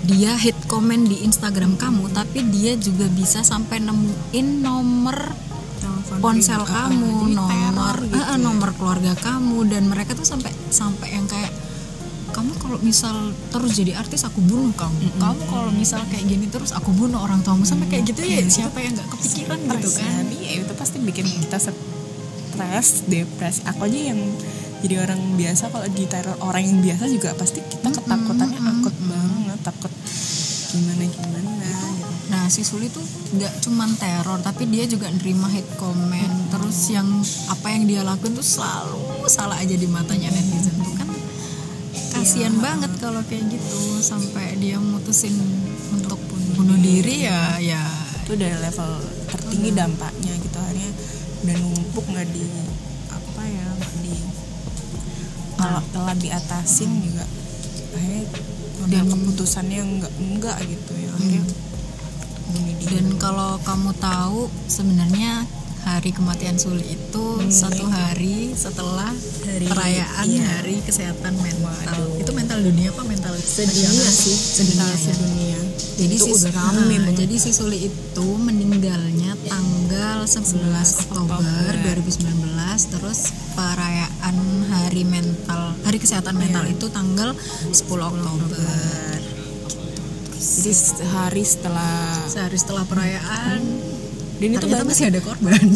dia 0.08 0.32
hit 0.40 0.56
komen 0.64 1.04
di 1.04 1.20
Instagram 1.28 1.76
kamu 1.76 2.08
tapi 2.16 2.40
dia 2.48 2.72
juga 2.80 3.04
bisa 3.12 3.44
sampai 3.44 3.84
nemuin 3.84 4.46
nomor 4.64 5.36
Telepon 5.80 6.18
ponsel 6.24 6.64
kamu, 6.64 7.36
nomor 7.36 7.96
gitu 8.00 8.16
eh, 8.16 8.20
eh, 8.24 8.28
ya. 8.32 8.36
nomor 8.40 8.70
keluarga 8.80 9.12
kamu 9.12 9.68
dan 9.68 9.92
mereka 9.92 10.16
tuh 10.16 10.24
sampai 10.24 10.50
sampai 10.72 11.20
yang 11.20 11.28
kayak 11.28 11.52
kamu 12.30 12.52
kalau 12.62 12.78
misal 12.80 13.34
terus 13.50 13.76
jadi 13.76 13.98
artis 13.98 14.22
aku 14.22 14.40
bunuh 14.40 14.70
kamu. 14.78 15.18
Kamu 15.18 15.42
kalau 15.50 15.70
misal 15.74 16.00
kayak 16.08 16.24
gini 16.30 16.46
terus 16.46 16.70
aku 16.70 16.94
bunuh 16.94 17.18
orang 17.18 17.42
tuamu 17.42 17.66
sampai 17.66 17.90
kayak 17.90 18.06
gitu 18.14 18.22
ya 18.22 18.38
siapa 18.46 18.78
yang 18.80 18.94
nggak 18.94 19.08
kepikiran 19.12 19.58
gitu 19.58 19.88
Stres 19.90 19.98
kan? 19.98 20.24
Iya, 20.30 20.50
itu 20.62 20.72
pasti 20.78 20.96
bikin 21.02 21.26
kita 21.26 21.58
stres 21.58 22.88
depresi 23.10 23.60
aku 23.66 23.90
aja 23.90 23.98
yang 24.14 24.20
jadi 24.80 24.94
orang 25.04 25.20
biasa 25.36 25.68
kalau 25.68 25.88
diteror 25.92 26.36
orang 26.40 26.64
yang 26.64 26.78
biasa 26.80 27.04
juga 27.12 27.36
pasti 27.36 27.60
kita 27.60 27.92
ketakutannya 27.92 28.60
akut 28.60 28.96
banget 29.04 29.60
takut 29.60 29.92
gimana 30.72 31.04
gimana 31.04 31.68
gitu. 32.00 32.12
Nah 32.30 32.46
si 32.48 32.62
Suli 32.64 32.88
tuh 32.88 33.04
nggak 33.36 33.60
cuman 33.60 33.90
teror 34.00 34.38
tapi 34.40 34.64
dia 34.70 34.88
juga 34.88 35.10
nerima 35.12 35.50
hate 35.50 35.76
comment. 35.76 36.34
Terus 36.48 36.78
yang 36.94 37.08
apa 37.50 37.66
yang 37.74 37.84
dia 37.84 38.00
lakuin 38.06 38.32
tuh 38.32 38.46
selalu 38.46 39.28
salah 39.28 39.58
aja 39.60 39.74
di 39.76 39.88
matanya 39.90 40.32
netizen 40.32 40.76
tuh 40.80 40.94
kan. 40.96 41.08
Kasihan 42.16 42.54
banget 42.56 42.92
kalau 43.02 43.20
kayak 43.28 43.50
gitu 43.52 44.00
sampai 44.00 44.56
dia 44.56 44.80
mutusin 44.80 45.34
untuk 45.92 46.18
bunuh 46.56 46.78
diri. 46.80 47.28
ya 47.28 47.60
ya. 47.60 47.82
Itu 48.24 48.38
dari 48.38 48.56
level 48.62 48.90
tertinggi 49.26 49.70
dampaknya 49.74 50.32
gitu 50.38 50.56
akhirnya 50.56 50.90
udah 51.40 51.56
numpuk 51.66 52.04
nggak 52.14 52.28
di 52.30 52.44
kalau 55.60 55.82
telah 55.90 56.14
diatasin 56.16 56.90
juga 57.00 57.24
akhirnya 57.92 58.24
udah 58.80 59.00
Dan- 59.02 59.10
keputusannya 59.12 59.80
nggak 60.00 60.12
enggak 60.18 60.56
gitu 60.64 60.92
ya 60.96 61.10
akhirnya 61.12 61.44
diri 62.80 62.84
dan 62.90 63.06
kalau 63.16 63.60
kamu 63.62 63.90
tahu 63.94 64.48
sebenarnya 64.66 65.46
hari 65.80 66.12
kematian 66.12 66.60
Suli 66.60 66.92
itu 66.92 67.24
satu 67.48 67.88
hari 67.88 68.52
setelah 68.52 69.08
Hari- 69.08 69.64
perayaan 69.64 70.26
iya. 70.28 70.60
hari 70.60 70.76
kesehatan 70.84 71.32
mental 71.40 71.72
Waduh. 71.88 72.20
itu 72.20 72.30
mental 72.36 72.58
dunia 72.60 72.92
apa 72.92 73.00
mental 73.00 73.32
sedunia 73.32 73.88
sih 74.04 74.36
sedunia 74.36 74.84
sedunia 74.84 74.92
ya? 74.92 74.96
sedunia 75.00 75.60
Jadi 76.00 76.14
itu 76.16 76.26
si, 76.26 76.32
udah 76.32 76.52
rame 76.52 76.80
nah, 76.80 76.84
banget. 77.08 77.14
jadi 77.20 77.34
si 77.36 77.50
Suli 77.52 77.78
itu 77.88 78.26
meninggalnya 78.36 79.32
tanggal 79.44 80.18
11 80.24 80.60
Oktober 81.08 81.72
2019 81.80 82.92
terus 82.92 83.20
perayaan 83.52 84.36
hari 84.70 85.02
mental 85.02 85.74
hari 85.82 85.98
kesehatan 85.98 86.38
mental 86.38 86.62
itu 86.70 86.86
tanggal 86.94 87.34
10 87.34 87.74
Oktober. 87.82 89.18
jadi 90.40 90.72
sehari 90.72 91.44
setelah 91.44 92.24
Sehari 92.26 92.56
setelah 92.56 92.84
perayaan 92.88 93.60
dan 94.40 94.56
itu 94.56 94.66
banyak 94.72 94.88
masih 94.88 95.12
ada 95.12 95.20
korban. 95.20 95.52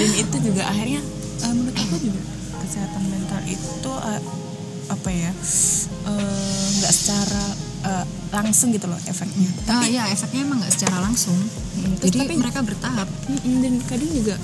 dan 0.00 0.10
itu 0.24 0.36
juga 0.40 0.62
akhirnya 0.64 1.04
eh, 1.44 1.52
menurut 1.52 1.76
aku 1.76 1.96
juga 2.00 2.20
kesehatan 2.64 3.02
mental 3.12 3.40
itu 3.44 3.92
eh, 3.92 4.22
apa 4.86 5.10
ya 5.12 5.30
eh, 6.08 6.66
nggak 6.80 6.92
secara 6.96 7.44
eh, 7.84 8.04
langsung 8.32 8.72
gitu 8.72 8.88
loh 8.88 8.98
efeknya 9.04 9.48
ah 9.68 9.84
ya 9.84 10.08
efeknya 10.08 10.40
emang 10.48 10.58
nggak 10.64 10.72
secara 10.72 11.04
langsung. 11.04 11.36
terus 12.00 12.10
Jadi 12.10 12.18
tapi 12.24 12.34
mereka 12.40 12.60
bertahap. 12.64 13.08
Dan 13.44 13.74
kadang 13.84 14.10
juga 14.16 14.34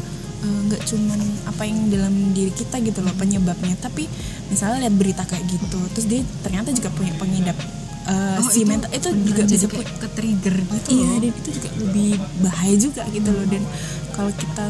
eh, 0.43 0.61
nggak 0.67 0.83
cuman 0.85 1.21
apa 1.47 1.63
yang 1.63 1.79
dalam 1.89 2.15
diri 2.31 2.51
kita 2.51 2.79
gitu 2.79 3.01
loh 3.01 3.15
penyebabnya. 3.15 3.75
Tapi 3.77 4.05
misalnya 4.47 4.83
lihat 4.83 4.95
berita 4.95 5.23
kayak 5.25 5.45
gitu 5.47 5.79
terus 5.91 6.07
dia 6.07 6.21
ternyata 6.41 6.69
juga 6.71 6.91
punya 6.91 7.15
pengidap 7.17 7.57
eh, 8.05 8.37
Oh, 8.37 8.45
si 8.45 8.63
mental 8.63 8.91
itu 8.91 9.09
juga 9.23 9.43
bisa 9.45 9.65
kayak 9.65 9.87
pu- 9.87 9.99
ke 9.99 10.09
trigger 10.13 10.57
gitu 10.59 10.89
iya 10.93 11.07
loh. 11.07 11.19
dan 11.19 11.31
itu 11.33 11.49
juga 11.53 11.69
lebih 11.79 12.11
bahaya 12.39 12.77
juga 12.77 13.03
gitu 13.09 13.31
loh. 13.31 13.47
Dan 13.47 13.63
kalau 14.11 14.33
kita 14.33 14.69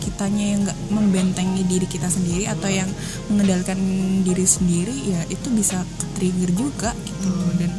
kitanya 0.00 0.44
yang 0.46 0.60
nggak 0.62 0.78
membentengi 0.88 1.62
diri 1.64 1.86
kita 1.86 2.06
sendiri 2.06 2.44
atau 2.44 2.68
yang 2.68 2.86
mengendalikan 3.26 3.80
diri 4.20 4.44
sendiri 4.44 4.92
ya 4.92 5.24
itu 5.26 5.48
bisa 5.50 5.80
ke 5.80 6.06
trigger 6.14 6.50
juga 6.52 6.90
gitu 7.02 7.26
loh. 7.26 7.52
Dan 7.56 7.72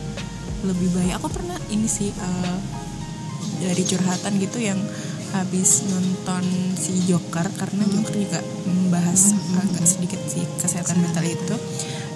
lebih 0.63 0.89
bahaya. 0.91 1.15
Aku 1.15 1.29
pernah 1.29 1.55
ini 1.69 1.85
sih 1.85 2.09
eh, 2.09 2.57
dari 3.55 3.81
curhatan 3.81 4.35
gitu 4.37 4.57
yang 4.59 4.77
habis 5.35 5.83
nonton 5.91 6.43
si 6.79 6.95
Joker 7.11 7.47
karena 7.59 7.83
Joker 7.91 8.15
juga 8.15 8.39
membahas 8.63 9.35
agak 9.59 9.83
sedikit 9.83 10.21
si 10.31 10.47
kesehatan 10.61 11.03
mental 11.03 11.25
itu. 11.27 11.55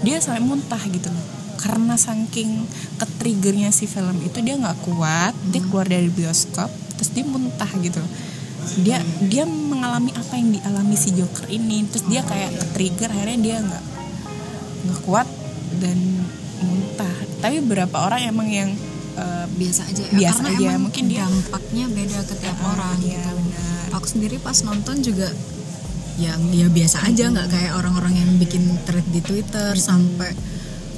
Dia 0.06 0.24
sampai 0.24 0.40
muntah 0.40 0.80
gitu 0.88 1.12
loh. 1.12 1.26
Karena 1.60 2.00
saking 2.00 2.64
ketriggernya 2.96 3.76
si 3.76 3.84
film 3.84 4.16
itu 4.24 4.40
dia 4.40 4.56
nggak 4.56 4.88
kuat 4.88 5.36
dia 5.52 5.60
keluar 5.60 5.92
dari 5.92 6.08
bioskop 6.08 6.72
terus 6.96 7.12
dia 7.12 7.28
muntah 7.28 7.68
gitu 7.84 8.00
loh. 8.00 8.12
Dia 8.80 9.04
dia 9.28 9.44
mengalami 9.44 10.16
apa 10.16 10.40
yang 10.40 10.56
dialami 10.56 10.96
si 10.96 11.12
Joker 11.16 11.52
ini 11.52 11.84
terus 11.92 12.08
dia 12.08 12.24
kayak 12.24 12.56
ketrigger 12.56 13.12
akhirnya 13.12 13.40
dia 13.44 13.58
nggak 13.60 13.84
nggak 14.88 15.00
kuat 15.04 15.28
dan 15.84 16.00
muntah. 16.64 17.16
Tapi 17.44 17.60
beberapa 17.64 18.08
orang 18.08 18.24
emang 18.24 18.48
yang 18.48 18.72
eh, 19.20 19.46
biasa 19.52 19.82
aja 19.86 20.02
ya. 20.08 20.14
Biasa 20.16 20.40
karena 20.42 20.58
aja, 20.58 20.68
emang 20.72 20.84
mungkin 20.88 21.04
dia- 21.06 21.28
dampaknya 21.28 21.86
beda 21.92 22.20
ke 22.24 22.36
tiap 22.40 22.60
orang 22.64 22.98
iya, 23.04 23.20
gitu. 23.20 23.30
benar. 23.36 23.84
Aku 24.00 24.06
sendiri 24.08 24.36
pas 24.40 24.58
nonton 24.64 24.96
juga 25.00 25.28
ya 26.20 26.36
ya 26.52 26.68
biasa 26.68 27.08
aja 27.08 27.32
nggak 27.32 27.48
kayak 27.48 27.72
orang-orang 27.80 28.12
yang 28.12 28.32
bikin 28.36 28.68
thread 28.84 29.08
di 29.08 29.24
Twitter 29.24 29.72
sampai 29.80 30.36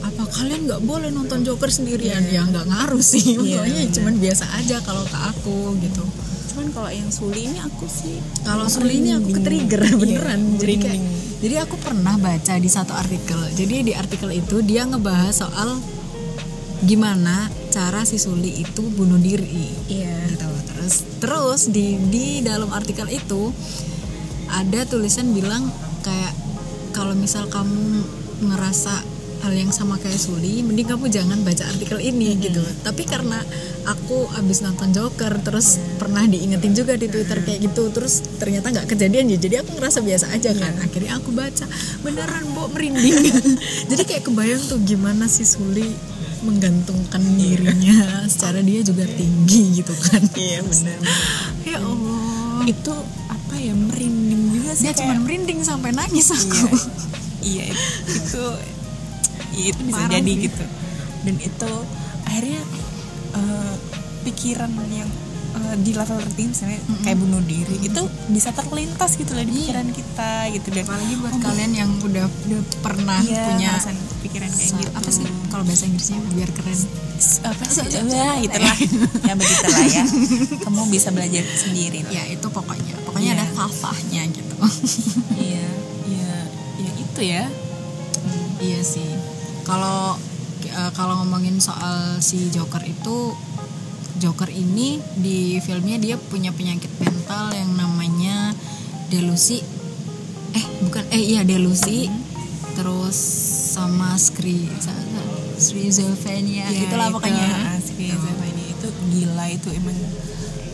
apa 0.01 0.25
kalian 0.33 0.65
nggak 0.65 0.81
boleh 0.81 1.13
nonton 1.13 1.45
Joker 1.45 1.69
sendirian? 1.69 2.25
Ya 2.25 2.41
nggak 2.41 2.65
ngaruh 2.65 3.03
sih. 3.05 3.37
Iya, 3.37 3.61
pokoknya 3.61 3.81
benar. 3.85 3.95
cuman 3.97 4.15
biasa 4.17 4.45
aja 4.57 4.77
kalau 4.81 5.03
ke 5.05 5.17
aku 5.17 5.57
gitu. 5.77 6.03
Cuman 6.51 6.67
kalau 6.73 6.89
yang 6.91 7.07
Suli 7.13 7.47
ini 7.47 7.61
aku 7.61 7.85
sih 7.85 8.17
kalau 8.41 8.65
Suli 8.65 8.97
ini 8.97 9.13
aku 9.13 9.29
ke 9.29 9.41
trigger 9.45 9.81
Iya, 9.85 9.95
beneran. 9.95 10.41
Jadi 10.57 10.75
kayak 10.81 11.01
jadi 11.41 11.55
aku 11.65 11.75
pernah 11.77 12.17
baca 12.17 12.53
di 12.57 12.69
satu 12.69 12.93
artikel. 12.93 13.39
Jadi 13.53 13.75
di 13.87 13.93
artikel 13.93 14.29
itu 14.33 14.65
dia 14.65 14.85
ngebahas 14.85 15.37
soal 15.37 15.77
gimana 16.81 17.49
cara 17.69 18.03
si 18.03 18.17
Suli 18.17 18.61
itu 18.61 18.81
bunuh 18.81 19.21
diri? 19.21 19.69
Iya. 19.87 20.33
Gitu 20.33 20.49
terus 20.69 20.95
terus 21.21 21.61
di 21.69 22.01
di 22.09 22.41
dalam 22.41 22.73
artikel 22.73 23.05
itu 23.09 23.53
ada 24.51 24.83
tulisan 24.89 25.31
bilang 25.31 25.69
kayak 26.01 26.33
kalau 26.91 27.15
misal 27.15 27.47
kamu 27.47 28.03
ngerasa 28.41 29.21
hal 29.41 29.53
yang 29.57 29.73
sama 29.73 29.97
kayak 29.97 30.21
Suli 30.21 30.61
mending 30.61 30.85
kamu 30.85 31.09
jangan 31.09 31.41
baca 31.41 31.65
artikel 31.65 31.97
ini 31.97 32.37
gitu. 32.37 32.61
Tapi 32.85 33.03
karena 33.09 33.41
aku 33.89 34.29
abis 34.37 34.61
nonton 34.61 34.93
Joker 34.93 35.33
terus 35.41 35.81
pernah 35.97 36.25
diingetin 36.29 36.77
juga 36.77 36.93
di 36.93 37.09
Twitter 37.09 37.41
kayak 37.41 37.59
gitu 37.71 37.89
terus 37.89 38.21
ternyata 38.37 38.69
nggak 38.69 38.87
kejadian 38.89 39.33
ya. 39.33 39.37
Jadi 39.41 39.55
aku 39.65 39.77
ngerasa 39.77 40.05
biasa 40.05 40.25
aja 40.33 40.53
kan. 40.53 40.77
Akhirnya 40.81 41.17
aku 41.17 41.33
baca. 41.33 41.65
Beneran 42.05 42.53
mbok 42.53 42.69
merinding. 42.77 43.17
Jadi 43.89 44.03
kayak 44.05 44.23
kebayang 44.29 44.61
tuh 44.61 44.79
gimana 44.85 45.25
si 45.25 45.41
Suli 45.41 46.10
menggantungkan 46.41 47.21
dirinya 47.37 47.97
secara 48.31 48.59
dia 48.59 48.81
juga 48.81 49.05
tinggi 49.05 49.81
gitu 49.81 49.93
kan. 49.97 50.21
Iya 50.33 50.59
benar 50.65 50.97
ya 51.61 51.77
Allah. 51.77 52.65
Itu 52.65 52.93
apa 53.27 53.55
ya 53.57 53.73
merinding 53.73 54.43
juga 54.53 54.71
sih 54.73 54.89
dia 54.89 54.93
kayak- 54.93 54.99
cuma 55.01 55.13
merinding 55.21 55.59
sampai 55.61 55.89
nangis 55.91 56.27
iya. 56.29 56.37
aku. 56.37 56.65
Iya 57.41 57.63
itu 58.07 58.43
iya, 59.51 59.65
itu 59.73 59.81
bisa 59.83 60.01
Parah 60.01 60.13
jadi 60.17 60.31
sih. 60.31 60.43
gitu. 60.45 60.63
Dan 61.21 61.35
itu 61.37 61.71
akhirnya 62.25 62.61
eh, 63.33 63.73
pikiran 64.23 64.71
yang 64.89 65.09
eh, 65.51 65.75
di 65.79 65.91
level 65.91 66.17
tertinggi 66.19 66.49
misalnya 66.51 66.79
kayak 67.01 67.17
bunuh 67.17 67.41
diri 67.43 67.75
itu 67.81 68.01
bisa 68.29 68.49
terlintas 68.51 69.15
gitu 69.15 69.31
loh 69.31 69.43
di 69.43 69.53
pikiran 69.53 69.87
kita 69.91 70.31
gitu. 70.53 70.67
Dan 70.71 70.83
apalagi 70.85 71.13
buat 71.19 71.35
kalian 71.39 71.71
yang 71.75 71.91
udah 72.01 72.25
udah 72.27 72.61
pernah 72.79 73.19
iya, 73.23 73.45
punya 73.51 73.71
pikiran 74.21 74.49
kayak 74.49 74.71
gitu. 74.77 74.91
apa 74.93 75.09
sih 75.09 75.25
kalau 75.49 75.63
bahasa 75.63 75.83
Inggrisnya 75.85 76.19
biar 76.31 76.49
keren. 76.53 76.79
Apa 77.45 77.63
sih? 77.67 77.85
Ya 78.11 78.33
itulah. 78.39 78.75
Ya 79.23 79.33
begitulah 79.37 79.85
ya. 79.87 80.03
Kamu 80.61 80.89
bisa 80.89 81.09
belajar 81.11 81.43
sendiri 81.53 82.01
lah. 82.05 82.11
Ya 82.11 82.23
itu 82.27 82.47
pokoknya. 82.47 82.95
Pokoknya 83.05 83.33
Iya. 83.33 83.39
ada 83.39 83.45
falfahnya 83.53 84.21
gitu. 84.29 84.55
Iya 85.41 85.67
iya 86.07 86.35
ya 86.79 86.91
itu 86.97 87.21
ya. 87.21 87.43
Iya 88.61 88.79
sih. 88.81 89.09
Kalau 89.65 90.17
eh, 90.65 90.91
kalau 90.93 91.21
ngomongin 91.25 91.57
soal 91.57 92.21
si 92.21 92.49
Joker 92.49 92.81
itu 92.85 93.33
Joker 94.21 94.47
ini 94.47 95.01
di 95.17 95.57
filmnya 95.57 95.97
dia 95.97 96.15
punya 96.15 96.53
penyakit 96.53 96.93
mental 96.97 97.49
yang 97.51 97.73
namanya 97.73 98.53
delusi. 99.09 99.65
Eh 100.53 100.65
bukan 100.85 101.03
eh 101.09 101.23
iya 101.33 101.41
delusi. 101.41 102.05
Terus 102.71 103.17
sama 103.73 104.13
skri 104.15 104.69
schizophrenia. 105.57 106.69
Ya, 106.69 106.85
itulah 106.85 107.09
itu 107.09 107.15
pokoknya. 107.17 107.47
ini 108.45 108.63
itu 108.71 108.87
gila 109.11 109.45
itu 109.49 109.69
emang 109.73 109.97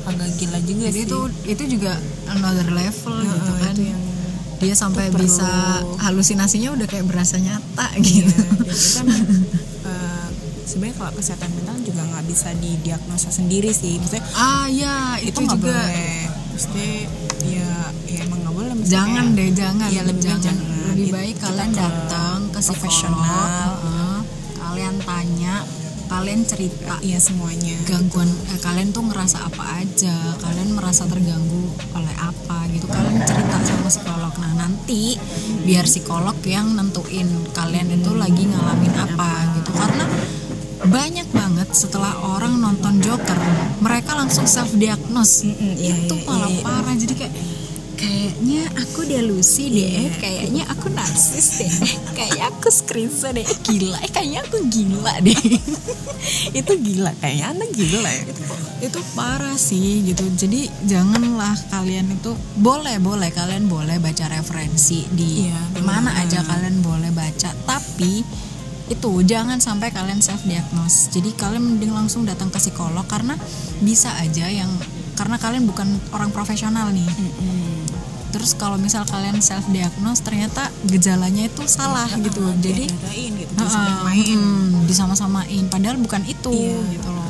agak 0.08 0.30
gila 0.40 0.60
juga 0.64 0.88
jadi 0.88 1.02
sih. 1.04 1.08
itu 1.08 1.20
itu 1.46 1.64
juga 1.78 2.00
another 2.30 2.72
level 2.72 3.16
gitu 3.20 3.52
kan. 3.60 3.74
itu 3.76 3.84
yang 3.92 4.04
dia 4.58 4.74
sampai 4.74 5.12
perlu- 5.12 5.28
bisa 5.28 5.50
halusinasinya 6.00 6.74
udah 6.74 6.88
kayak 6.88 7.06
berasa 7.06 7.38
nyata 7.38 7.88
Iya, 7.94 8.24
gitu. 8.24 8.32
dan 8.34 8.64
itu 8.66 8.98
emang 9.04 9.22
eh, 9.84 10.28
sebenarnya 10.64 10.96
kalau 10.96 11.12
kesehatan 11.14 11.52
juga 11.88 12.02
nggak 12.04 12.26
bisa 12.28 12.50
didiagnosa 12.54 13.30
sendiri 13.30 13.72
sih. 13.72 13.96
Maksudnya 13.98 14.24
ah 14.36 14.68
ya 14.68 15.16
itu, 15.18 15.32
itu, 15.32 15.42
juga. 15.48 15.72
boleh. 15.72 16.20
Mesti 16.52 16.88
ya 17.48 17.70
ya 18.06 18.20
emang 18.24 18.40
nggak 18.44 18.54
boleh. 18.54 18.74
Mesti 18.76 18.92
jangan 18.92 19.26
kayak- 19.26 19.38
deh 19.38 19.50
jangan. 19.54 19.88
Iya, 19.88 20.02
lebih 20.04 20.16
baik 20.18 20.28
jangan. 20.28 20.44
jangan. 20.44 20.66
lebih 20.88 21.08
It- 21.08 21.14
baik 21.14 21.36
kita 21.36 21.46
kalian 21.48 21.72
datang 21.72 22.38
ke 22.50 22.60
profesional. 22.60 23.46
heeh. 23.48 24.18
kalian 24.58 24.96
tanya 25.02 25.56
kalian 26.08 26.42
cerita. 26.44 26.96
Iya 27.00 27.20
semuanya. 27.20 27.76
Gangguan 27.84 28.28
eh, 28.28 28.60
kalian 28.60 28.92
tuh 28.92 29.04
ngerasa 29.04 29.44
apa 29.44 29.64
aja? 29.80 30.16
Kalian 30.38 30.72
merasa 30.72 31.04
terganggu 31.04 31.68
oleh 31.92 32.16
apa 32.16 32.64
gitu? 32.70 32.86
Kalian 32.86 33.20
cerita 33.24 33.58
sama 33.60 33.88
psikolog. 33.88 34.34
Nah 34.38 34.54
nanti 34.56 35.16
biar 35.64 35.84
psikolog 35.84 36.36
yang 36.44 36.74
nentuin 36.74 37.28
kalian 37.52 37.92
itu 37.92 38.12
lagi 38.14 38.44
ngalamin 38.44 38.94
apa 38.94 39.30
gitu. 39.56 39.72
Karena 39.72 40.06
banyak 40.88 41.28
banget 41.32 41.70
setelah 41.72 42.16
orang 42.24 42.58
nonton 42.58 43.00
Joker 43.04 43.38
mereka 43.80 44.16
langsung 44.16 44.48
self 44.48 44.72
diagnose 44.74 45.44
Mm-mm, 45.44 45.74
iya, 45.76 45.94
itu 45.96 46.16
iya, 46.16 46.26
malah 46.26 46.50
iya. 46.52 46.62
parah. 46.64 46.96
Jadi 46.96 47.14
kayak 47.14 47.34
kayaknya 47.98 48.62
aku 48.78 49.10
delusi 49.10 49.74
deh 49.74 50.06
kayaknya 50.22 50.70
aku 50.70 50.86
narsis 50.94 51.58
deh 51.58 51.74
kayak 52.18 52.54
aku 52.54 52.70
skrizo 52.70 53.34
deh. 53.34 53.42
Eh, 53.42 53.58
gila 53.66 53.98
eh, 54.00 54.12
kayaknya 54.12 54.40
aku 54.46 54.58
gila 54.70 55.14
deh. 55.20 55.40
Itu 56.60 56.72
gila 56.78 57.12
kayaknya 57.18 57.46
anda 57.52 57.66
gila 57.68 58.10
ya. 58.10 58.24
Itu 58.78 59.00
parah 59.18 59.58
sih 59.58 60.06
gitu. 60.06 60.24
Jadi 60.38 60.70
janganlah 60.86 61.58
kalian 61.74 62.14
itu 62.14 62.38
boleh 62.62 63.02
boleh 63.02 63.34
kalian 63.34 63.66
boleh 63.66 63.98
baca 63.98 64.30
referensi 64.30 65.02
di 65.10 65.50
Iya, 65.50 65.58
benar. 65.74 65.86
mana 66.06 66.12
aja 66.22 66.46
kalian 66.46 66.86
boleh 66.86 67.10
baca. 67.10 67.50
Tapi 67.66 68.22
itu 68.88 69.12
jangan 69.24 69.60
sampai 69.60 69.92
kalian 69.92 70.24
self 70.24 70.48
diagnose 70.48 71.12
jadi 71.12 71.30
kalian 71.36 71.76
mending 71.76 71.92
langsung 71.92 72.24
datang 72.24 72.48
ke 72.48 72.60
psikolog 72.60 73.04
karena 73.06 73.36
bisa 73.84 74.16
aja 74.20 74.48
yang 74.48 74.72
karena 75.18 75.42
kalian 75.42 75.66
bukan 75.66 75.90
orang 76.14 76.30
profesional 76.30 76.94
nih. 76.94 77.10
Terus 78.30 78.54
kalau 78.54 78.78
misal 78.78 79.02
kalian 79.02 79.42
self 79.42 79.66
diagnose 79.66 80.22
ternyata 80.22 80.70
gejalanya 80.86 81.50
itu 81.50 81.66
salah 81.66 82.06
gitu. 82.22 82.54
jadi 82.62 82.86
Diadain 82.86 83.32
gitu 83.34 83.52
Heeh, 83.58 83.94
main 84.06 84.38
hmm, 84.38 84.86
disama-samain. 84.86 85.64
Padahal 85.74 85.98
bukan 85.98 86.22
itu 86.30 86.54
Iya. 86.54 86.78
gitu 86.94 87.10
loh. 87.10 87.26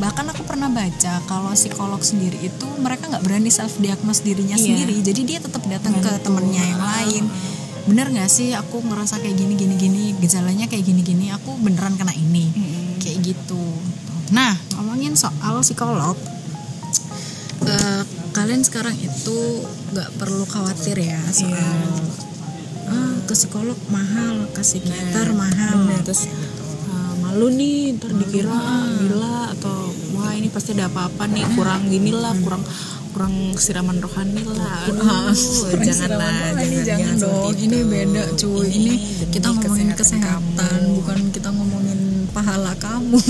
Bahkan 0.00 0.24
aku 0.32 0.42
pernah 0.48 0.72
baca 0.72 1.20
kalau 1.28 1.52
psikolog 1.52 2.00
sendiri 2.00 2.48
itu 2.48 2.64
mereka 2.80 3.12
nggak 3.12 3.22
berani 3.28 3.52
self 3.52 3.76
diagnose 3.76 4.24
dirinya 4.24 4.56
Iya. 4.56 4.64
sendiri. 4.64 4.96
Jadi 5.04 5.20
dia 5.28 5.38
tetap 5.42 5.62
datang 5.68 6.00
ke 6.00 6.10
temennya 6.24 6.64
yang 6.64 6.80
lain 6.80 7.24
bener 7.82 8.06
nggak 8.14 8.30
sih 8.30 8.54
aku 8.54 8.78
ngerasa 8.78 9.18
kayak 9.18 9.34
gini 9.34 9.58
gini 9.58 9.74
gini 9.74 10.02
gejalanya 10.22 10.70
kayak 10.70 10.86
gini 10.86 11.02
gini 11.02 11.26
aku 11.34 11.58
beneran 11.58 11.98
kena 11.98 12.14
ini? 12.14 12.50
Kayak 13.02 13.34
gitu. 13.34 13.64
Nah 14.30 14.54
ngomongin 14.78 15.18
soal 15.18 15.58
psikolog 15.66 16.14
eh, 17.66 18.02
kalian 18.32 18.62
sekarang 18.64 18.96
itu 18.96 19.38
nggak 19.92 20.08
perlu 20.16 20.46
khawatir 20.48 20.96
ya 20.96 21.20
soal 21.34 21.84
ah, 22.88 23.14
ke 23.28 23.34
psikolog 23.34 23.76
mahal 23.90 24.46
ke 24.54 24.62
psikiater 24.62 25.34
mahal. 25.36 25.84
Bener, 25.84 26.00
terus 26.06 26.30
uh, 26.88 27.14
malu 27.20 27.50
nih 27.50 27.98
ntar 27.98 28.14
dikira 28.14 28.56
gila 29.02 29.52
atau 29.58 29.90
wah 30.16 30.32
ini 30.32 30.48
pasti 30.48 30.72
ada 30.78 30.86
apa-apa 30.88 31.28
nih 31.28 31.44
kurang 31.58 31.90
gini 31.90 32.14
lah 32.14 32.32
kurang 32.40 32.62
kurang 33.12 33.54
siraman 33.60 34.00
rohani 34.00 34.42
lah. 34.48 34.88
Aduh 34.88 35.32
jangan 35.88 36.10
lah 36.16 36.56
ini 36.64 36.78
jangan, 36.82 37.14
dong. 37.20 37.52
ini 37.56 37.78
beda 37.84 38.22
cuy. 38.36 38.66
Ini, 38.68 38.94
demi 39.20 39.28
kita 39.32 39.48
ngomongin 39.52 39.88
kesehatan 39.92 40.42
kesehatan 40.42 40.80
bukan 40.98 41.18
kita 41.32 41.48
ngomongin 41.52 42.00
pahala 42.32 42.72
kamu. 42.80 43.20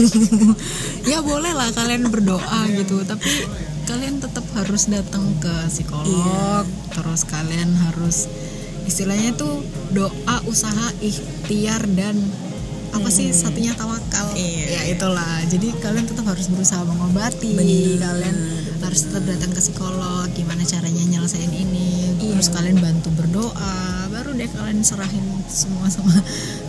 Ya 1.10 1.18
boleh 1.18 1.52
lah 1.52 1.68
kalian 1.74 2.08
berdoa 2.08 2.70
gitu 2.78 3.02
tapi 3.02 3.44
kalian 3.84 4.22
tetap 4.22 4.46
harus 4.54 4.86
datang 4.86 5.26
ke 5.42 5.50
psikolog 5.66 6.64
terus 6.94 7.26
kalian 7.26 7.74
harus 7.74 8.30
istilahnya 8.86 9.34
tuh 9.34 9.60
doa 9.90 10.36
usaha 10.46 10.94
ikhtiar 11.02 11.82
dan 11.98 12.16
apa 12.92 13.08
sih 13.08 13.32
satunya 13.32 13.72
tawakal? 13.72 14.36
Iya. 14.36 14.80
ya 14.80 14.82
itulah. 14.92 15.40
Jadi 15.48 15.72
kalian 15.80 16.04
tetap 16.04 16.28
harus 16.28 16.46
berusaha 16.52 16.84
mengobati. 16.84 17.56
Kalian 17.98 18.36
harus 18.84 19.00
tetap 19.08 19.24
datang 19.24 19.50
ke 19.56 19.60
psikolog 19.64 20.28
gimana 20.36 20.62
caranya 20.68 21.04
nyelesain 21.08 21.50
ini. 21.50 22.12
Terus 22.20 22.52
kalian 22.52 22.78
bantu 22.78 23.08
berdoa 23.16 24.06
baru 24.12 24.36
deh 24.36 24.48
kalian 24.52 24.84
serahin 24.84 25.24
semua 25.48 25.88
sama 25.88 26.12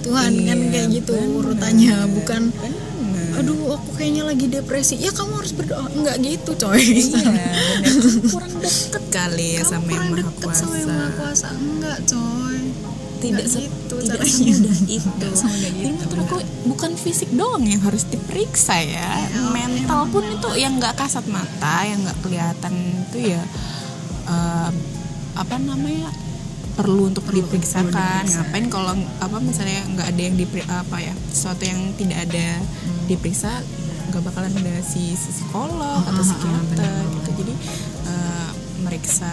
Tuhan. 0.06 0.32
Kan 0.48 0.60
kayak 0.72 0.88
gitu 1.04 1.14
urutannya 1.14 2.08
bukan 2.16 2.56
aduh 3.34 3.76
aku 3.76 3.98
kayaknya 3.98 4.24
lagi 4.30 4.46
depresi. 4.48 4.96
Ya 5.02 5.12
kamu 5.12 5.44
harus 5.44 5.52
berdoa. 5.52 5.90
Enggak 5.92 6.22
gitu 6.24 6.52
coy. 6.56 6.80
Iya, 6.80 7.04
bener. 7.12 7.54
Kurang 8.32 8.54
deket 8.62 9.04
kali 9.12 9.60
ya 9.60 9.64
Kamu 9.66 9.72
sama 9.74 9.90
yang 9.90 10.06
kurang 10.08 10.08
maha 10.08 10.20
deket 10.24 10.50
sama 10.56 10.76
yang 10.80 10.90
maha 10.94 11.10
kuasa. 11.18 11.48
Enggak 11.52 11.98
coy 12.08 12.63
tidak 13.24 13.46
se- 13.48 13.64
gitu 13.64 13.96
tidak 14.02 14.22
semudah 14.22 14.76
itu. 14.98 15.08
Nggak 15.10 15.34
semudah 15.34 15.70
gitu, 15.72 15.88
menurut 15.90 16.18
aku 16.22 16.38
bukan 16.66 16.92
fisik 16.94 17.30
doang 17.32 17.64
yang 17.64 17.80
harus 17.80 18.04
diperiksa 18.06 18.76
ya. 18.78 19.10
Mental 19.50 20.06
pun 20.08 20.24
itu 20.26 20.50
yang 20.56 20.76
nggak 20.76 20.96
kasat 20.96 21.24
mata, 21.26 21.84
yang 21.84 22.02
nggak 22.02 22.20
kelihatan 22.20 22.74
itu 23.06 23.32
ya 23.32 23.42
eh, 24.26 24.70
apa 25.34 25.56
namanya 25.58 26.12
perlu 26.74 27.08
untuk 27.08 27.24
diperiksakan. 27.28 28.26
Ngapain 28.26 28.66
kalau 28.68 28.92
apa 29.20 29.38
misalnya 29.40 29.86
nggak 29.88 30.08
ada 30.10 30.22
yang 30.22 30.36
diperi 30.36 30.66
apa 30.66 30.98
ya 31.00 31.14
sesuatu 31.28 31.64
yang 31.64 31.80
tidak 31.96 32.26
ada 32.26 32.60
Hmm. 32.84 33.06
diperiksa 33.06 33.52
nggak 34.04 34.20
bakalan 34.22 34.52
ada 34.54 34.82
si, 34.82 35.14
si 35.14 35.30
psikolog 35.32 36.02
atau 36.02 36.12
Ah, 36.12 36.18
ah, 36.18 36.26
psikiater 36.26 37.02
gitu. 37.14 37.30
Jadi 37.40 37.54
eh, 38.04 38.50
meriksa 38.80 39.32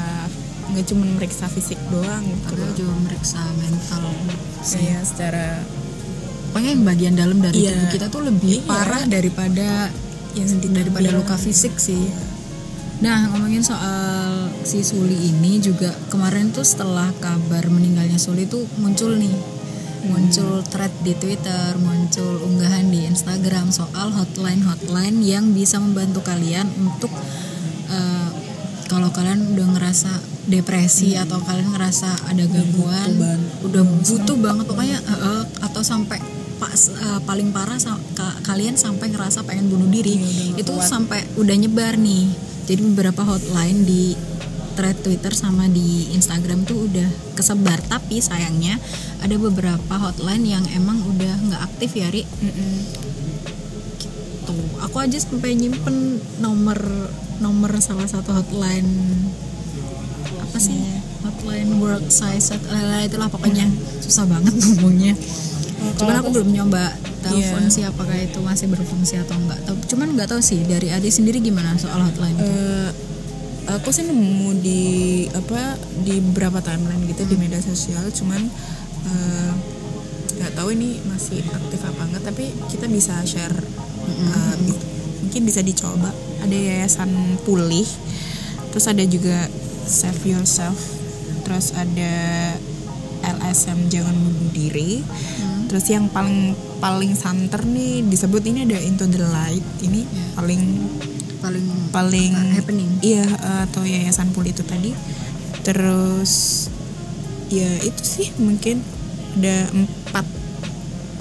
nggak 0.71 0.87
cuma 0.87 1.05
meriksa 1.07 1.47
fisik 1.47 1.79
doang 1.91 2.23
gitu 2.23 2.55
tapi 2.55 2.73
juga 2.75 2.95
meriksa 3.03 3.41
mental 3.59 4.05
sih 4.63 4.81
Iya, 4.81 5.01
secara 5.03 5.47
pokoknya 6.51 6.71
yang 6.75 6.85
bagian 6.85 7.15
dalam 7.15 7.39
dari 7.39 7.63
Iya. 7.63 7.71
tubuh 7.75 7.89
kita 7.91 8.07
tuh 8.09 8.23
lebih 8.27 8.63
Iya. 8.63 8.67
parah 8.67 9.03
daripada 9.07 9.69
yang 10.33 10.47
daripada 10.71 11.11
luka 11.11 11.35
fisik 11.35 11.75
sih. 11.77 12.07
Nah 13.01 13.33
ngomongin 13.33 13.65
soal 13.65 14.53
si 14.63 14.85
Suli 14.85 15.17
ini 15.17 15.59
juga 15.59 15.91
kemarin 16.13 16.53
tuh 16.53 16.63
setelah 16.63 17.11
kabar 17.19 17.67
meninggalnya 17.67 18.21
Suli 18.21 18.45
tuh 18.47 18.63
muncul 18.77 19.17
nih 19.17 19.33
muncul 20.01 20.65
thread 20.65 20.93
di 21.05 21.13
Twitter, 21.13 21.77
muncul 21.77 22.41
unggahan 22.41 22.89
di 22.89 23.05
Instagram 23.05 23.69
soal 23.69 24.13
hotline-hotline 24.13 25.21
yang 25.21 25.53
bisa 25.53 25.77
membantu 25.77 26.25
kalian 26.25 26.69
untuk 26.79 27.13
eh, 27.91 28.29
kalau 28.91 29.09
kalian 29.09 29.47
udah 29.49 29.67
ngerasa 29.71 30.11
depresi 30.45 31.15
atau 31.15 31.39
kalian 31.41 31.71
ngerasa 31.71 32.11
ada 32.27 32.43
gangguan, 32.45 33.07
udah 33.63 33.83
butuh 33.87 34.37
banget 34.37 34.65
pokoknya 34.67 34.99
eh, 34.99 35.21
eh, 35.23 35.43
atau 35.63 35.79
sampai 35.81 36.19
pas 36.59 36.75
eh, 36.91 37.21
paling 37.23 37.49
parah 37.51 37.79
sa- 37.79 38.03
ka- 38.13 38.43
kalian 38.43 38.75
sampai 38.75 39.09
ngerasa 39.09 39.43
pengen 39.43 39.71
bunuh 39.71 39.87
diri 39.87 40.19
itu 40.55 40.67
sampai 40.83 41.23
udah 41.37 41.55
nyebar 41.57 41.95
nih. 41.97 42.27
Jadi 42.67 42.81
beberapa 42.85 43.23
hotline 43.23 43.83
di 43.83 44.15
thread 44.73 44.99
Twitter 44.99 45.33
sama 45.33 45.67
di 45.67 46.11
Instagram 46.11 46.63
tuh 46.63 46.85
udah 46.85 47.07
kesebar. 47.35 47.79
Tapi 47.85 48.19
sayangnya 48.19 48.79
ada 49.19 49.37
beberapa 49.37 49.95
hotline 49.97 50.45
yang 50.45 50.65
emang 50.71 50.99
udah 51.05 51.35
nggak 51.47 51.63
aktif 51.65 51.95
ya 51.95 52.09
Ri 52.09 52.23
tuh 54.53 54.69
aku 54.83 54.97
aja 55.03 55.17
sampai 55.19 55.55
nyimpen 55.57 56.21
nomor 56.43 56.79
nomor 57.41 57.73
salah 57.81 58.07
satu 58.07 58.37
hotline. 58.37 58.89
Apa 60.45 60.59
sih? 60.61 60.77
Hotline 61.25 61.81
work 61.81 62.07
size 62.13 62.53
eh, 62.53 63.09
itulah 63.09 63.33
pokoknya. 63.33 63.67
Susah 64.05 64.29
banget 64.29 64.53
ngomongnya. 64.55 65.17
Cuman 65.97 66.15
aku 66.21 66.29
belum 66.37 66.49
nyoba 66.53 66.93
telepon 67.25 67.73
sih 67.73 67.85
apakah 67.85 68.17
itu 68.17 68.39
masih 68.45 68.69
berfungsi 68.69 69.17
atau 69.21 69.37
enggak. 69.37 69.61
Cuman 69.89 70.13
nggak 70.17 70.29
tahu 70.29 70.41
sih 70.45 70.61
dari 70.69 70.93
Adi 70.93 71.09
sendiri 71.09 71.41
gimana 71.41 71.77
soal 71.81 72.05
hotline 72.05 72.37
itu? 72.37 72.45
Eh, 72.53 72.91
aku 73.73 73.89
sih 73.89 74.05
nemu 74.05 74.51
di 74.61 74.83
apa 75.33 75.81
di 76.05 76.21
beberapa 76.21 76.61
timeline 76.61 77.09
gitu 77.09 77.25
di 77.25 77.37
media 77.41 77.61
sosial. 77.65 78.05
Cuman 78.13 78.41
eh, 79.09 79.53
nggak 80.41 80.53
tahu 80.57 80.77
ini 80.77 81.01
masih 81.09 81.41
aktif 81.49 81.81
apa 81.89 82.03
enggak. 82.05 82.23
Tapi 82.29 82.53
kita 82.69 82.85
bisa 82.85 83.17
share 83.25 83.57
eh, 84.11 84.55
bi- 84.67 84.85
mungkin 85.25 85.43
bisa 85.47 85.61
dicoba. 85.63 86.11
Ada 86.41 86.57
yayasan 86.57 87.41
pulih 87.45 87.87
terus 88.71 88.87
ada 88.87 89.03
juga 89.03 89.51
save 89.83 90.31
yourself 90.31 90.79
terus 91.43 91.75
ada 91.75 92.13
LSM 93.21 93.91
jangan 93.91 94.15
bunuh 94.15 94.51
diri. 94.55 95.03
Terus 95.67 95.87
yang 95.87 96.11
paling 96.11 96.55
paling 96.83 97.15
santer 97.15 97.63
nih 97.63 98.03
disebut 98.07 98.43
ini 98.47 98.67
ada 98.67 98.79
into 98.83 99.07
the 99.07 99.23
light. 99.23 99.63
Ini 99.83 100.03
paling 100.35 100.63
paling 101.41 101.67
paling 101.91 102.33
uh, 102.35 102.51
happening. 102.55 102.91
iya 103.03 103.27
eh, 103.27 103.61
atau 103.71 103.83
yayasan 103.85 104.31
puli 104.35 104.51
itu 104.55 104.63
tadi. 104.65 104.95
Terus 105.63 106.67
ya 107.51 107.71
itu 107.83 108.03
sih 108.03 108.29
mungkin 108.39 108.83
ada 109.39 109.69
empat 109.75 110.27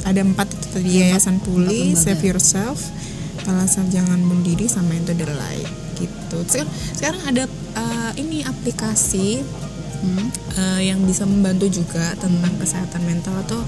ada 0.06 0.22
empat 0.24 0.50
itu 0.70 0.78
tadi 0.78 0.90
yayasan 1.02 1.42
puli 1.42 1.98
save 1.98 2.22
yourself. 2.22 2.78
Alasan 3.50 3.90
jangan 3.90 4.22
bunuh 4.22 4.46
diri 4.46 4.70
sama 4.70 4.94
into 4.94 5.18
the 5.18 5.26
light 5.26 5.66
gitu. 5.98 6.38
Sekarang 6.46 6.70
sekarang 6.94 7.22
ada 7.26 7.44
eh, 7.76 8.12
ini 8.22 8.46
aplikasi 8.46 9.42
Hmm. 10.00 10.32
eh, 10.56 10.88
yang 10.88 11.04
bisa 11.04 11.28
membantu 11.28 11.68
juga 11.68 12.16
tentang 12.16 12.56
kesehatan 12.56 13.04
mental 13.04 13.36
atau 13.44 13.60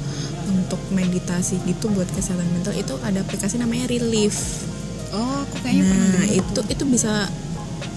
untuk 0.48 0.80
meditasi 0.88 1.60
gitu 1.68 1.92
buat 1.92 2.08
kesehatan 2.08 2.48
mental. 2.56 2.72
Itu 2.72 2.96
ada 3.04 3.20
aplikasi 3.20 3.60
namanya 3.60 3.92
Relief. 3.92 4.64
Oh 5.12 5.44
aku 5.44 5.60
kayaknya 5.60 5.92
pernah 5.92 6.08
Nah 6.08 6.24
dengar. 6.24 6.40
itu 6.40 6.60
itu 6.72 6.84
bisa 6.88 7.28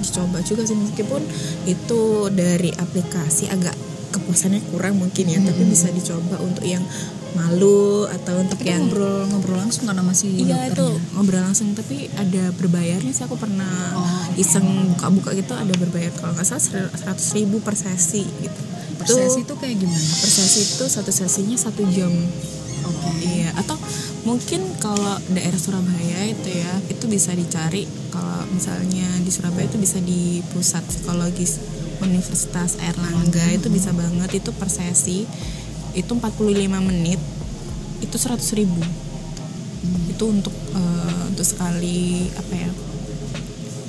dicoba 0.03 0.43
juga 0.43 0.67
sih. 0.67 0.75
Meskipun 0.75 1.23
itu 1.71 2.01
dari 2.35 2.75
aplikasi 2.75 3.55
agak 3.55 3.79
kepuasannya 4.11 4.67
kurang 4.67 4.99
mungkin 4.99 5.31
ya 5.31 5.38
tapi 5.38 5.62
bisa 5.67 5.95
dicoba 5.95 6.43
untuk 6.43 6.67
yang 6.67 6.83
malu 7.35 8.07
atau 8.07 8.35
untuk 8.38 8.59
Tapi 8.59 8.70
yang 8.70 8.87
ngobrol 8.87 9.27
ngobrol 9.27 9.59
langsung 9.59 9.85
sama 9.85 10.14
si 10.14 10.31
Iya 10.38 10.70
itu 10.70 10.79
dokternya. 10.79 11.12
ngobrol 11.12 11.42
langsung 11.42 11.68
tapi 11.75 12.07
ada 12.14 12.55
berbayarnya 12.55 13.11
sih 13.11 13.25
aku 13.27 13.35
pernah 13.35 13.66
Oh. 13.94 14.07
iseng 14.35 14.64
buka-buka 14.94 15.35
gitu 15.35 15.53
ada 15.53 15.75
berbayar 15.75 16.14
kalau 16.14 16.33
nggak 16.33 16.47
salah 16.47 16.62
seratus 16.90 17.29
ribu 17.35 17.59
per 17.59 17.75
sesi 17.75 18.23
gitu. 18.40 18.61
Per 18.94 19.07
sesi 19.07 19.42
itu 19.42 19.55
kayak 19.55 19.77
gimana? 19.77 19.99
per 20.14 20.31
sesi 20.31 20.61
itu 20.64 20.85
satu 20.87 21.11
sesinya 21.11 21.57
satu 21.57 21.83
jam. 21.90 22.14
Oke. 22.85 23.11
Iya 23.20 23.51
atau 23.57 23.75
mungkin 24.23 24.61
kalau 24.79 25.16
daerah 25.29 25.57
Surabaya 25.57 26.20
itu 26.25 26.49
ya 26.49 26.73
itu 26.87 27.05
bisa 27.07 27.33
dicari 27.33 27.85
kalau 28.09 28.47
misalnya 28.49 29.09
di 29.20 29.31
Surabaya 29.31 29.66
itu 29.66 29.77
bisa 29.77 29.99
di 29.99 30.38
pusat 30.51 30.85
psikologis 30.85 31.59
Universitas 31.99 32.77
Erlangga 32.79 33.49
itu 33.51 33.66
bisa 33.68 33.90
banget 33.90 34.37
itu 34.37 34.51
per 34.51 34.68
sesi 34.68 35.25
itu 35.94 36.12
45 36.14 36.35
menit 36.83 37.20
itu 38.02 38.16
100.000 38.18 38.59
ribu. 38.59 38.83
Itu 40.11 40.24
untuk 40.30 40.54
eh, 40.74 41.22
untuk 41.30 41.46
sekali 41.46 42.28
apa 42.35 42.54
ya 42.54 42.70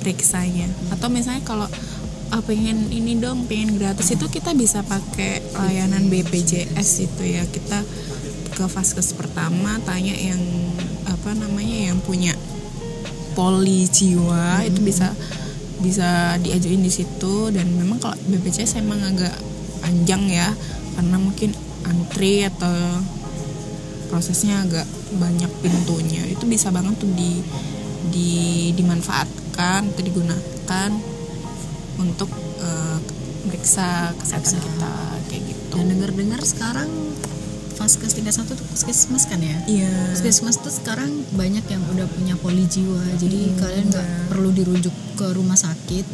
periksanya. 0.00 0.70
Atau 0.94 1.10
misalnya 1.10 1.42
kalau 1.42 1.66
ah, 2.30 2.42
pengen 2.46 2.88
ini 2.94 3.18
dong 3.18 3.44
pengen 3.50 3.76
gratis 3.76 4.14
itu 4.14 4.26
kita 4.30 4.54
bisa 4.54 4.86
pakai 4.86 5.42
layanan 5.52 6.06
BPJS 6.06 6.90
itu 7.02 7.22
ya. 7.26 7.42
Kita 7.44 7.82
ke 8.56 8.64
vaskes 8.64 9.12
pertama 9.12 9.76
tanya 9.84 10.16
yang 10.16 10.40
apa 11.04 11.36
namanya 11.36 11.92
yang 11.92 11.98
punya 12.00 12.32
poli 13.36 13.84
jiwa 13.84 14.64
itu 14.64 14.80
bisa 14.80 15.12
bisa 15.82 16.38
diajuin 16.40 16.80
di 16.80 16.92
situ. 16.94 17.50
Dan 17.50 17.74
memang 17.74 17.98
kalau 17.98 18.16
BPJS 18.30 18.80
emang 18.80 19.02
agak 19.02 19.34
panjang 19.82 20.26
ya 20.30 20.48
karena 20.96 21.20
mungkin 21.20 21.52
antri 21.86 22.42
atau 22.46 22.74
prosesnya 24.10 24.62
agak 24.62 24.86
banyak 25.18 25.50
pintunya. 25.62 26.22
Itu 26.30 26.46
bisa 26.46 26.70
banget 26.74 26.98
tuh 26.98 27.10
di 27.14 27.42
di 28.10 28.30
dimanfaatkan 28.74 29.94
atau 29.94 30.02
digunakan 30.02 30.90
untuk 31.98 32.30
eh, 32.62 32.98
meriksa 33.46 34.12
kesehatan 34.18 34.58
kita 34.58 34.94
kayak 35.30 35.42
gitu. 35.46 35.74
Dan 35.78 35.86
dengar-dengar 35.94 36.40
sekarang 36.42 36.90
Vaskes 37.76 38.16
tingkat 38.16 38.32
satu 38.32 38.56
tuh 38.56 38.64
puskesmas 38.72 39.28
kan 39.28 39.36
ya? 39.36 39.52
iya. 39.68 39.92
Puskesmas 40.08 40.56
tuh 40.64 40.72
sekarang 40.72 41.12
banyak 41.36 41.60
yang 41.68 41.84
udah 41.92 42.08
punya 42.08 42.32
poli 42.40 42.64
jiwa, 42.64 43.04
jadi 43.20 43.52
kalian 43.52 43.92
nggak 43.92 44.08
perlu 44.32 44.48
dirujuk 44.56 44.96
ke 45.20 45.36
rumah 45.36 45.60
sakit. 45.60 46.08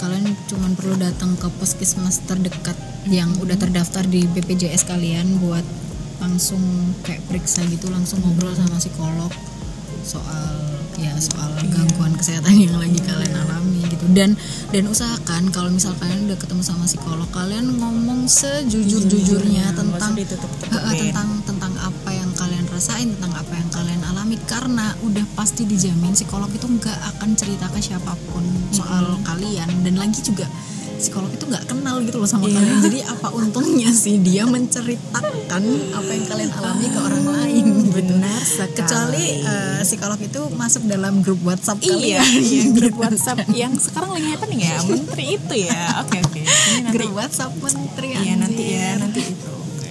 Kalian 0.00 0.32
cuma 0.48 0.72
perlu 0.72 0.96
datang 0.96 1.36
ke 1.36 1.52
puskesmas 1.60 2.24
terdekat 2.24 2.74
yang 3.04 3.28
udah 3.36 3.60
terdaftar 3.60 4.00
di 4.08 4.24
BPJS 4.24 4.88
kalian 4.88 5.36
buat 5.44 5.62
langsung 6.24 6.60
kayak 7.04 7.20
periksa 7.28 7.60
gitu, 7.68 7.92
langsung 7.92 8.24
ngobrol 8.24 8.56
sama 8.56 8.80
psikolog 8.80 9.28
soal 10.00 10.56
ya 10.96 11.12
soal 11.20 11.52
gangguan 11.68 12.12
kesehatan 12.16 12.56
yang 12.56 12.76
lagi 12.80 12.96
kalian 13.04 13.32
alami 13.36 13.84
gitu. 13.92 14.04
Dan 14.16 14.36
dan 14.72 14.84
usahakan 14.88 15.52
kalau 15.52 15.68
misal 15.68 15.92
kalian 16.00 16.28
udah 16.28 16.38
ketemu 16.40 16.62
sama 16.64 16.84
psikolog 16.88 17.28
kalian 17.32 17.76
ngomong 17.76 18.24
sejujur 18.24 19.04
jujurnya 19.04 19.72
tentang 19.76 20.16
Heeh, 20.16 20.92
tentang 20.96 21.28
tentang 21.44 21.72
apa 21.76 22.10
yang 22.12 22.30
kalian 22.36 22.64
rasain 22.72 23.08
tentang 23.16 23.32
apa 23.36 23.52
yang 23.52 23.68
kalian 23.68 23.99
karena 24.48 24.94
udah 25.04 25.24
pasti 25.36 25.66
dijamin 25.66 26.12
psikolog 26.14 26.48
itu 26.52 26.66
nggak 26.68 26.98
akan 27.16 27.30
cerita 27.36 27.66
ke 27.68 27.80
siapa 27.82 28.16
pun 28.30 28.44
soal 28.70 29.18
kalian. 29.26 29.68
Dan 29.84 29.98
lagi 29.98 30.20
juga 30.22 30.48
psikolog 31.00 31.32
itu 31.32 31.44
nggak 31.48 31.64
kenal 31.64 31.96
gitu 32.04 32.20
loh 32.20 32.28
sama 32.28 32.44
kalian. 32.44 32.78
Jadi 32.84 33.00
apa 33.08 33.32
untungnya 33.32 33.88
sih 33.88 34.20
dia 34.20 34.44
menceritakan 34.44 35.62
apa 35.96 36.10
yang 36.12 36.24
kalian 36.28 36.50
alami 36.52 36.86
ke 36.92 37.00
orang 37.00 37.24
lain 37.24 37.64
gitu. 37.64 37.90
benar 37.96 38.40
sekali. 38.44 38.76
Kecuali 38.76 39.24
eh, 39.40 39.80
psikolog 39.82 40.20
itu 40.20 40.40
masuk 40.52 40.82
dalam 40.84 41.24
grup 41.24 41.40
WhatsApp 41.40 41.80
iya, 41.80 42.20
kalian 42.20 42.44
iya 42.44 42.62
grup 42.76 42.96
WhatsApp 43.00 43.38
yang 43.56 43.72
sekarang 43.80 44.12
lagi 44.12 44.28
happening 44.28 44.60
ya 44.60 44.76
menteri 44.84 45.24
itu 45.40 45.54
ya. 45.64 46.04
Oke 46.04 46.20
oke. 46.20 46.40
Ini 46.44 46.78
nanti 46.84 46.92
grup 46.92 47.12
WhatsApp 47.16 47.52
menteri 47.56 48.08
Iya 48.20 48.34
nanti 48.36 48.64
ya 48.68 48.88
nanti 49.00 49.20
itu. 49.24 49.50
Oke. 49.56 49.90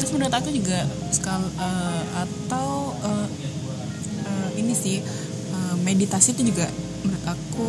Terus 0.00 0.10
menurut 0.16 0.32
aku 0.32 0.48
juga 0.48 0.88
sekal 1.12 1.44
eh, 1.60 2.02
atau 2.16 2.96
eh, 3.04 3.26
ini 4.72 4.80
sih 4.80 4.96
eh, 5.52 5.76
meditasi 5.84 6.32
itu 6.32 6.48
juga 6.48 6.64
menurut 7.04 7.26
aku 7.28 7.68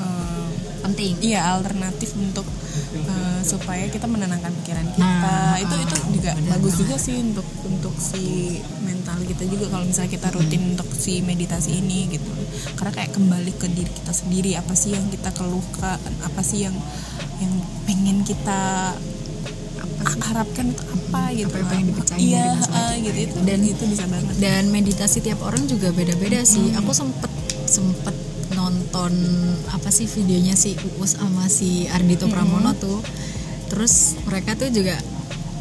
eh, 0.00 0.48
penting 0.80 1.12
iya 1.20 1.44
alternatif 1.52 2.16
untuk 2.16 2.48
eh, 2.96 3.40
supaya 3.44 3.84
kita 3.92 4.08
menenangkan 4.08 4.48
pikiran 4.64 4.88
kita. 4.96 5.04
Nah, 5.04 5.60
itu 5.60 5.76
itu 5.76 5.96
juga 6.16 6.32
bagus 6.48 6.74
juga 6.80 6.96
sih 6.96 7.20
untuk 7.20 7.44
untuk 7.68 7.92
si 8.00 8.56
mental 8.80 9.20
kita 9.28 9.44
juga 9.44 9.68
kalau 9.76 9.84
misalnya 9.84 10.16
kita 10.16 10.32
rutin 10.32 10.72
untuk 10.72 10.88
si 10.96 11.20
meditasi 11.20 11.84
ini 11.84 12.08
gitu. 12.16 12.32
Karena 12.80 12.96
kayak 12.96 13.12
kembali 13.12 13.52
ke 13.60 13.68
diri 13.68 13.92
kita 13.92 14.16
sendiri 14.16 14.56
apa 14.56 14.72
sih 14.72 14.96
yang 14.96 15.04
kita 15.12 15.36
keluhkan, 15.36 16.00
apa 16.24 16.40
sih 16.40 16.64
yang 16.64 16.76
yang 17.44 17.52
pengen 17.84 18.24
kita 18.24 18.96
harapkan 20.20 20.64
itu 20.70 20.82
apa 20.84 21.22
gitu. 21.34 21.48
Apa 21.48 21.56
yang 21.58 21.68
pengen 21.68 21.86
dipecahin 21.92 22.20
iya 22.22 22.46
kita 22.56 22.84
gitu. 23.00 23.10
Itu 23.10 23.18
gitu. 23.18 23.38
dan 23.48 23.60
itu 23.64 23.82
bisa 23.88 24.04
banget. 24.06 24.34
dan 24.38 24.62
meditasi 24.68 25.18
tiap 25.24 25.40
orang 25.42 25.62
juga 25.66 25.88
beda-beda 25.90 26.40
sih. 26.44 26.72
Aku 26.76 26.92
sempet 26.92 27.30
sempet 27.66 28.16
nonton 28.54 29.12
apa 29.70 29.88
sih 29.94 30.10
videonya 30.10 30.58
si 30.58 30.74
Uus 30.98 31.16
sama 31.16 31.46
si 31.48 31.88
Ardito 31.88 32.28
Pramono 32.28 32.76
tuh. 32.76 33.00
Terus 33.70 34.18
mereka 34.26 34.58
tuh 34.58 34.68
juga 34.74 34.98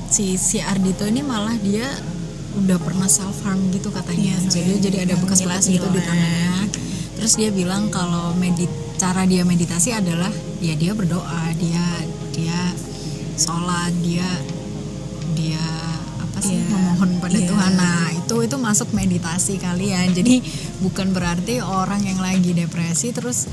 si 0.09 0.35
si 0.35 0.57
Ardito 0.59 1.05
ini 1.05 1.21
malah 1.21 1.55
dia 1.61 1.85
udah 2.57 2.77
pernah 2.81 3.05
self 3.05 3.45
harm 3.45 3.61
gitu 3.69 3.93
katanya. 3.93 4.33
Iya, 4.41 4.49
jadi 4.49 4.71
jadi 4.81 4.97
ada 5.05 5.15
bekas 5.21 5.45
bekas 5.45 5.69
gitu 5.69 5.85
di 5.93 6.01
ngilat-ngilat. 6.01 6.09
tangannya. 6.09 6.53
Terus 7.19 7.33
dia 7.37 7.49
bilang 7.53 7.93
kalau 7.93 8.33
medit 8.35 8.71
cara 8.99 9.23
dia 9.23 9.45
meditasi 9.45 9.93
adalah 9.95 10.31
ya 10.59 10.75
dia 10.75 10.91
berdoa 10.91 11.53
dia 11.55 11.85
dia 12.33 12.59
sholat 13.39 13.95
dia 14.04 14.28
dia 15.34 15.63
apa 16.19 16.39
sih 16.43 16.60
Iya, 16.60 16.67
memohon 16.75 17.10
pada 17.23 17.39
iya. 17.39 17.47
Tuhan. 17.47 17.71
Nah 17.80 18.06
itu 18.13 18.36
itu 18.43 18.56
masuk 18.60 18.91
meditasi 18.91 19.56
kalian 19.58 20.12
jadi 20.12 20.43
bukan 20.84 21.15
berarti 21.15 21.63
orang 21.63 22.04
yang 22.04 22.19
lagi 22.19 22.52
depresi 22.52 23.15
terus 23.15 23.47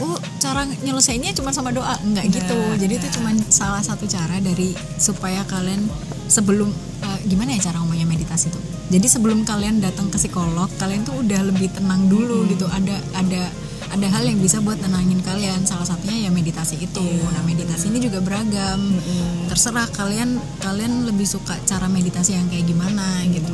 oh 0.00 0.18
cara 0.38 0.64
nyelesainnya 0.64 1.34
cuma 1.34 1.50
sama 1.50 1.74
doa. 1.74 1.98
Enggak 2.06 2.30
Enggak, 2.30 2.46
gitu. 2.46 2.58
Jadi 2.80 2.92
itu 2.96 3.08
enggak. 3.10 3.16
cuma 3.18 3.30
salah 3.50 3.82
satu 3.82 4.06
cara 4.06 4.38
dari 4.38 4.72
supaya 4.96 5.42
kalian 5.50 5.90
sebelum 6.30 6.70
eh, 7.02 7.18
gimana 7.28 7.58
ya 7.58 7.68
cara 7.68 7.82
ngomongnya 7.82 8.08
meditasi 8.08 8.48
tuh 8.48 8.62
jadi 8.92 9.08
sebelum 9.08 9.48
kalian 9.48 9.80
datang 9.80 10.12
ke 10.12 10.20
psikolog 10.20 10.68
kalian 10.76 11.00
tuh 11.08 11.16
udah 11.24 11.40
lebih 11.48 11.72
tenang 11.72 12.12
dulu 12.12 12.44
gitu. 12.52 12.68
Ada 12.68 13.00
ada 13.16 13.48
ada 13.92 14.08
hal 14.08 14.24
yang 14.24 14.40
bisa 14.40 14.64
buat 14.64 14.80
tenangin 14.80 15.20
kalian. 15.20 15.68
Salah 15.68 15.84
satunya 15.84 16.26
ya 16.26 16.30
meditasi 16.32 16.80
itu. 16.80 17.04
Nah 17.28 17.44
meditasi 17.44 17.92
ini 17.92 18.00
juga 18.00 18.24
beragam. 18.24 18.80
Terserah 19.52 19.84
kalian 19.92 20.40
kalian 20.64 21.04
lebih 21.04 21.28
suka 21.28 21.60
cara 21.68 21.92
meditasi 21.92 22.32
yang 22.32 22.48
kayak 22.48 22.64
gimana 22.64 23.20
gitu. 23.28 23.52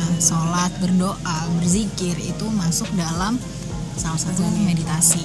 Nah 0.00 0.10
sholat 0.16 0.72
berdoa 0.80 1.38
berzikir 1.60 2.16
itu 2.16 2.46
masuk 2.48 2.88
dalam 2.96 3.36
salah 4.00 4.20
satu 4.20 4.40
meditasi. 4.64 5.20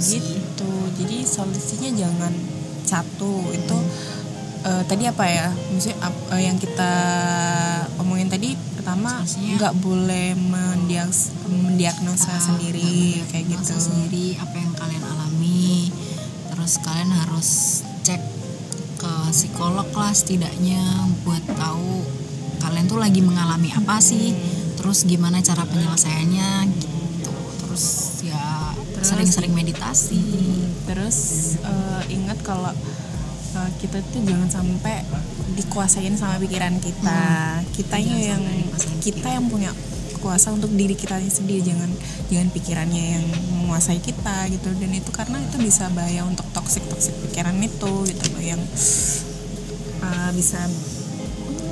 Ya 0.00 0.16
gitu. 0.16 0.72
jadi 0.98 1.22
solusinya 1.22 1.90
jangan 1.94 2.34
satu. 2.82 3.54
Itu 3.54 3.78
eh, 4.66 4.82
tadi 4.90 5.06
apa 5.06 5.24
ya? 5.30 5.46
Maksudnya 5.70 5.96
eh, 6.34 6.42
yang 6.42 6.58
kita 6.58 6.92
omongin 8.02 8.26
tadi 8.26 8.58
pertama 8.80 9.12
nggak 9.28 9.74
boleh 9.84 10.32
mendiagnosa, 10.40 11.36
mendiagnosa 11.52 12.32
Ah, 12.32 12.40
sendiri 12.40 13.20
kayak 13.28 13.44
gitu. 13.52 13.76
sendiri 13.76 14.40
apa 14.40 14.56
yang 14.56 14.72
kalian 14.72 15.04
alami. 15.04 15.92
Terus 16.48 16.80
kalian 16.80 17.12
harus 17.12 17.48
cek 18.00 18.22
ke 18.96 19.12
psikolog 19.36 19.84
lah 19.92 20.16
setidaknya 20.16 20.80
buat 21.28 21.44
tahu 21.44 22.08
kalian 22.60 22.88
tuh 22.88 23.00
lagi 23.00 23.20
mengalami 23.20 23.68
apa 23.72 24.00
sih 24.00 24.32
terus 24.76 25.04
gimana 25.04 25.44
cara 25.44 25.68
penyelesaiannya 25.68 26.72
gitu. 26.72 26.88
Terus 27.60 27.84
ya 28.24 28.72
sering-sering 29.04 29.52
meditasi. 29.52 30.24
Terus 30.88 31.16
eh, 31.60 32.02
ingat 32.16 32.40
kalau 32.40 32.72
eh, 33.60 33.70
kita 33.76 34.00
tuh 34.08 34.24
jangan 34.24 34.48
sampai 34.48 35.04
dikuasain 35.54 36.14
sama 36.14 36.38
pikiran 36.38 36.78
kita. 36.78 37.22
Kitanya 37.72 38.16
Jangan 38.16 38.26
yang 38.36 38.42
kita 39.00 39.28
yang 39.30 39.46
punya 39.48 39.70
kuasa 40.20 40.52
untuk 40.52 40.70
diri 40.72 40.92
kita 40.94 41.16
sendiri. 41.22 41.64
Jangan 41.64 41.90
jangan 42.28 42.48
pikirannya 42.52 43.04
yang 43.18 43.24
menguasai 43.56 43.98
kita 43.98 44.48
gitu. 44.52 44.68
Dan 44.76 44.90
itu 44.92 45.10
karena 45.10 45.40
itu 45.40 45.56
bisa 45.58 45.88
bahaya 45.90 46.22
untuk 46.24 46.44
toxic 46.52 46.84
toxic 46.86 47.14
pikiran 47.24 47.56
itu 47.58 47.92
gitu 48.06 48.24
loh 48.32 48.42
yang 48.44 48.60
uh, 50.02 50.30
bisa 50.32 50.60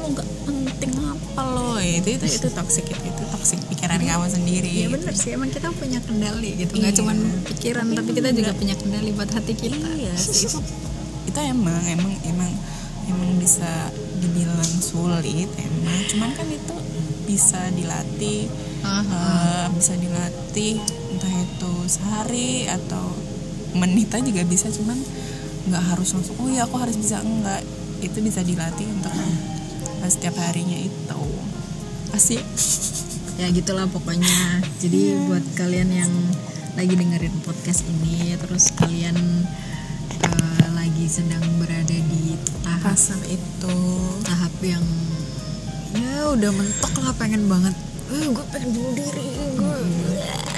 "Oh, 0.03 0.09
nggak 0.09 0.27
penting 0.47 0.93
apa 0.97 1.43
lo 1.45 1.77
itu 1.79 2.09
itu 2.17 2.27
itu 2.27 2.49
toxic 2.51 2.85
itu 2.87 3.03
itu 3.05 3.23
toxic 3.31 3.61
pikiran 3.69 4.01
kamu 4.01 4.27
sendiri 4.27 4.69
Iya 4.69 4.88
bener 4.91 5.14
sih. 5.14 5.31
Emang 5.35 5.51
kita 5.51 5.69
punya 5.71 6.01
kendali 6.03 6.57
gitu. 6.59 6.73
Nggak 6.79 6.93
Iya. 6.95 6.99
cuma 6.99 7.12
pikiran 7.47 7.87
tapi 7.95 8.11
kita 8.14 8.29
juga 8.33 8.51
punya 8.55 8.75
kendali 8.75 9.11
buat 9.12 9.31
hati 9.31 9.55
kita. 9.55 9.88
Iya 9.95 10.14
sih. 10.17 10.49
Itu 10.49 10.59
itu 11.29 11.38
emang 11.45 11.85
emang 11.85 12.12
emang 12.25 12.51
emang 13.09 13.40
bisa 13.40 13.90
dibilang 14.21 14.73
sulit 14.81 15.49
emang. 15.57 15.99
Cuman 16.12 16.31
kan 16.37 16.49
itu 16.49 16.77
bisa 17.29 17.61
dilatih 17.73 18.49
eh, 18.85 19.66
bisa 19.77 19.92
dilatih 19.97 20.81
entah 21.12 21.35
itu 21.35 21.73
sehari 21.88 22.64
atau 22.68 23.12
menit 23.77 24.09
aja 24.09 24.25
juga 24.25 24.49
bisa 24.49 24.73
cuman 24.73 24.97
nggak 25.68 25.85
harus 25.92 26.16
langsung 26.16 26.37
oh 26.40 26.49
ya 26.49 26.64
aku 26.64 26.77
harus 26.81 26.97
bisa. 26.97 27.21
Enggak. 27.21 27.64
Itu 27.99 28.23
bisa 28.23 28.47
dilatih 28.47 28.87
untuk 28.87 29.12
eh, 29.12 30.11
setiap 30.11 30.37
harinya 30.38 30.79
itu. 30.79 31.23
Asik. 32.14 32.44
Ya 33.38 33.47
gitulah 33.55 33.87
pokoknya. 33.87 34.62
Jadi 34.83 35.14
buat 35.31 35.44
kalian 35.55 35.90
yang 35.94 36.12
lagi 36.79 36.94
dengerin 36.94 37.35
podcast 37.42 37.83
ini 37.90 38.38
terus 38.38 38.71
kalian 38.79 39.18
eh, 40.23 40.67
lagi 40.99 41.23
sedang 41.23 41.47
berada 41.63 41.95
di 41.95 42.35
tahap 42.67 43.23
itu. 43.31 43.79
tahap 44.27 44.51
yang 44.67 44.83
ya 45.95 46.27
udah 46.35 46.51
mentok 46.51 46.91
lah 46.99 47.15
pengen 47.15 47.47
banget. 47.47 47.71
Eh 48.11 48.27
gue 48.27 48.45
pengen 48.51 48.75
bunuh 48.75 48.99
diri 48.99 49.31
gue 49.55 49.79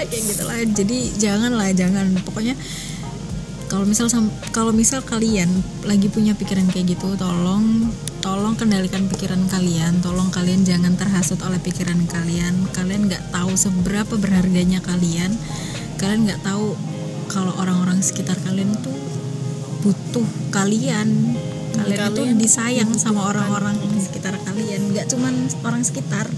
kayak 0.00 0.08
gitu 0.32 0.42
lah. 0.48 0.64
Jadi 0.64 1.12
jangan 1.20 1.52
lah 1.52 1.68
jangan. 1.76 2.08
Pokoknya 2.24 2.56
kalau 3.68 3.84
misal 3.84 4.08
kalau 4.48 4.72
misal 4.72 5.04
kalian 5.04 5.60
lagi 5.84 6.08
punya 6.08 6.32
pikiran 6.32 6.72
kayak 6.72 6.96
gitu 6.96 7.20
tolong 7.20 7.92
tolong 8.24 8.56
kendalikan 8.56 9.12
pikiran 9.12 9.44
kalian. 9.52 10.00
Tolong 10.00 10.32
kalian 10.32 10.64
jangan 10.64 10.96
terhasut 10.96 11.36
oleh 11.44 11.60
pikiran 11.60 12.00
kalian. 12.08 12.64
Kalian 12.72 13.12
nggak 13.12 13.28
tahu 13.28 13.60
seberapa 13.60 14.16
berharganya 14.16 14.80
kalian. 14.80 15.36
Kalian 16.00 16.32
nggak 16.32 16.40
tahu 16.48 16.80
kalau 17.28 17.52
orang-orang 17.60 18.00
sekitar 18.00 18.40
kalian 18.40 18.72
tuh 18.80 19.09
butuh 19.80 20.26
kalian. 20.52 21.36
Kalian, 21.70 21.96
itu 22.12 22.22
Kalian 22.26 22.38
disayang 22.38 22.90
sama 22.98 23.30
orang-orang 23.30 23.78
di 23.80 24.00
sekitar 24.02 24.36
kalian. 24.42 24.92
Nggak 24.92 25.06
cuman 25.08 25.48
orang 25.64 25.82
sekitar. 25.86 26.28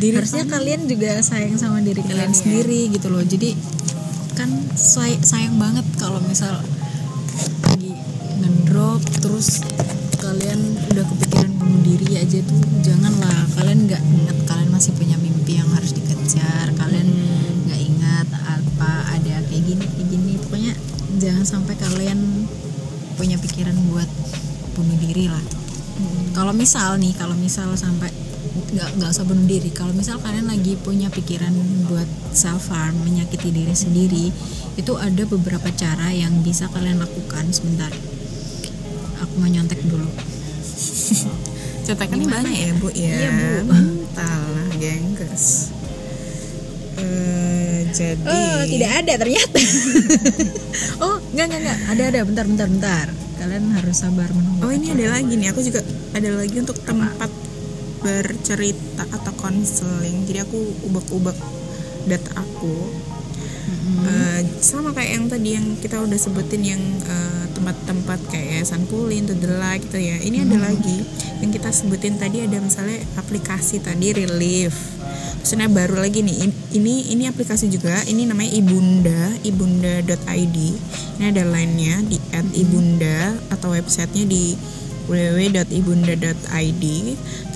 Diri 0.00 0.16
harusnya 0.16 0.48
kalian. 0.48 0.88
juga 0.88 1.20
sayang 1.20 1.60
sama 1.60 1.84
diri 1.84 2.00
kalian 2.00 2.32
sendiri 2.32 2.88
gitu 2.88 3.12
loh. 3.12 3.20
Jadi 3.20 3.52
kan 4.32 4.48
say- 4.72 5.20
sayang 5.20 5.60
banget 5.60 5.84
kalau 6.00 6.24
misal 6.24 6.56
lagi 7.68 7.92
ngedrop 8.40 9.04
terus 9.20 9.60
kalian 10.16 10.80
udah 10.88 11.04
kepikiran 11.04 11.52
bunuh 11.60 11.80
diri 11.84 12.16
aja 12.16 12.40
tuh 12.40 12.60
janganlah. 12.80 13.44
Kalian 13.60 13.84
nggak 13.84 14.00
ingat 14.00 14.38
kalian 14.48 14.70
masih 14.72 14.96
punya 14.96 15.20
mimpi 15.20 15.60
yang 15.60 15.68
harus 15.76 15.92
dikejar. 15.92 16.72
Kalian 16.80 17.08
nggak 17.68 17.80
ingat 17.84 18.26
apa 18.40 19.20
ada 19.20 19.44
kayak 19.52 19.62
gini 19.68 19.84
kayak 19.84 20.08
gini. 20.08 20.32
Pokoknya 20.40 20.72
jangan 21.20 21.44
sampai 21.44 21.76
kalian 21.76 22.19
punya 23.20 23.36
pikiran 23.36 23.76
buat 23.92 24.08
bunuh 24.72 24.96
diri 24.96 25.28
lah. 25.28 25.44
Kalau 26.32 26.56
misal 26.56 26.96
nih 26.96 27.12
kalau 27.12 27.36
misal 27.36 27.68
sampai 27.76 28.08
nggak 28.72 28.96
nggak 28.96 29.10
usah 29.12 29.28
bunuh 29.28 29.44
diri 29.44 29.68
kalau 29.68 29.92
misal 29.92 30.16
kalian 30.24 30.48
lagi 30.48 30.72
punya 30.80 31.12
pikiran 31.12 31.52
buat 31.84 32.08
self 32.32 32.72
harm 32.72 32.96
menyakiti 33.04 33.52
diri 33.52 33.74
sendiri 33.76 34.32
itu 34.78 34.92
ada 34.96 35.26
beberapa 35.28 35.68
cara 35.76 36.08
yang 36.16 36.40
bisa 36.40 36.64
kalian 36.72 36.96
lakukan. 36.96 37.44
Sebentar 37.52 37.92
aku 39.20 39.34
mau 39.36 39.52
nyontek 39.52 39.84
dulu. 39.84 40.08
Cetakan 41.84 42.24
ini 42.24 42.24
banyak 42.24 42.56
ya 42.56 42.72
bu? 42.80 42.88
Ya 42.96 43.04
Iya, 43.20 43.30
Bu. 43.68 43.76
mental 43.76 44.40
lah 44.56 44.68
gengges. 44.80 45.68
Eh, 46.96 47.84
jadi 47.92 48.24
oh 48.24 48.60
tidak 48.64 48.90
ada 49.04 49.12
ternyata. 49.20 49.60
Oh 51.04 51.19
nggak 51.34 51.46
nggak 51.46 51.60
nggak. 51.62 51.78
Ada 51.94 52.02
ada. 52.10 52.20
Bentar 52.26 52.44
bentar 52.46 52.68
bentar. 52.68 53.06
Kalian 53.40 53.72
harus 53.72 53.96
sabar 53.96 54.28
menunggu 54.36 54.60
Oh 54.60 54.68
ini 54.68 54.92
ada 54.92 55.16
lagi 55.16 55.32
nih, 55.32 55.48
aku 55.48 55.64
juga 55.64 55.80
ada 56.12 56.28
lagi 56.36 56.60
untuk 56.60 56.76
tempat 56.84 57.32
bercerita 58.04 59.04
atau 59.08 59.32
konseling. 59.40 60.28
Jadi 60.28 60.44
aku 60.44 60.58
ubek-ubek 60.84 61.36
data 62.04 62.30
aku. 62.36 62.76
Eh, 63.90 64.40
sama 64.62 64.94
kayak 64.94 65.10
yang 65.18 65.26
tadi 65.26 65.48
yang 65.58 65.66
kita 65.82 65.98
udah 65.98 66.18
sebutin 66.18 66.62
yang 66.62 66.82
eh, 67.04 67.44
tempat-tempat 67.52 68.20
kayak 68.30 68.62
To 69.26 69.34
The 69.34 69.50
Light 69.58 69.82
gitu 69.90 69.98
ya. 69.98 70.16
Ini 70.22 70.46
ada 70.46 70.56
lagi 70.70 71.02
yang 71.42 71.50
kita 71.50 71.68
sebutin 71.74 72.16
tadi 72.16 72.46
ada 72.46 72.56
misalnya 72.62 73.02
aplikasi 73.18 73.82
tadi 73.82 74.14
Relief. 74.14 74.74
Ini 75.40 75.66
baru 75.72 75.96
lagi 76.04 76.20
nih, 76.20 76.36
in- 76.46 76.60
ini 76.76 77.10
ini 77.16 77.24
aplikasi 77.26 77.72
juga, 77.72 78.04
ini 78.06 78.28
namanya 78.28 78.52
Ibunda, 78.54 79.34
ibunda.id. 79.40 80.56
Ini 81.16 81.24
ada 81.32 81.42
line-nya 81.48 82.04
di 82.04 82.20
@ibunda 82.60 83.34
atau 83.48 83.72
websitenya 83.72 84.28
di 84.28 84.54
www.ibunda.id. 85.08 86.84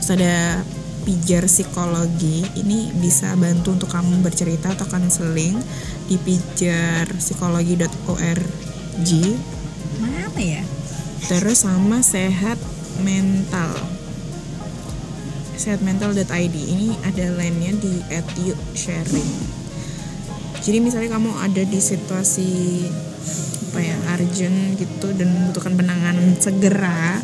Terus 0.01 0.09
ada 0.11 0.65
pijar 1.05 1.45
psikologi. 1.47 2.49
Ini 2.57 2.93
bisa 2.97 3.37
bantu 3.37 3.77
untuk 3.77 3.93
kamu 3.93 4.25
bercerita 4.25 4.73
atau 4.73 4.89
konseling 4.89 5.61
di 6.09 6.17
pijarpsikologi.org. 6.17 9.11
mana 10.01 10.33
ya 10.41 10.65
Terus 11.25 11.65
sama 11.65 12.05
sehat 12.05 12.61
mental 13.01 13.73
sehatmental.id 15.55 16.57
ini 16.57 16.93
ada 17.07 17.31
line-nya 17.41 17.73
di 17.81 18.03
sharing. 18.77 19.31
Jadi 20.61 20.79
misalnya 20.81 21.17
kamu 21.17 21.31
ada 21.41 21.63
di 21.65 21.81
situasi 21.81 22.85
apa 23.75 23.83
ya 23.83 23.99
urgent 24.15 24.79
gitu 24.79 25.11
dan 25.13 25.27
membutuhkan 25.29 25.75
penanganan 25.75 26.39
segera, 26.39 27.19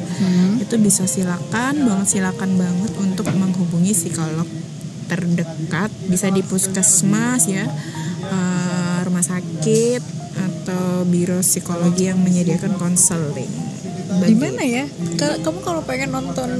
itu 0.58 0.74
bisa 0.76 1.06
silakan 1.06 1.86
banget 1.86 2.06
silakan 2.10 2.58
banget 2.58 2.90
untuk 2.98 3.30
menghubungi 3.30 3.94
psikolog 3.94 4.50
terdekat, 5.06 5.94
bisa 6.06 6.26
di 6.28 6.42
puskesmas 6.42 7.46
ya, 7.46 7.70
eh, 8.24 8.98
rumah 9.02 9.22
sakit 9.22 10.02
atau 10.32 11.02
biro 11.04 11.38
psikologi 11.40 12.06
yang 12.06 12.18
menyediakan 12.18 12.74
konseling. 12.74 13.50
di 14.20 14.34
mana 14.34 14.58
ya 14.60 14.84
Ka- 15.14 15.38
kamu 15.38 15.58
kalau 15.60 15.82
pengen 15.82 16.10
nonton 16.10 16.50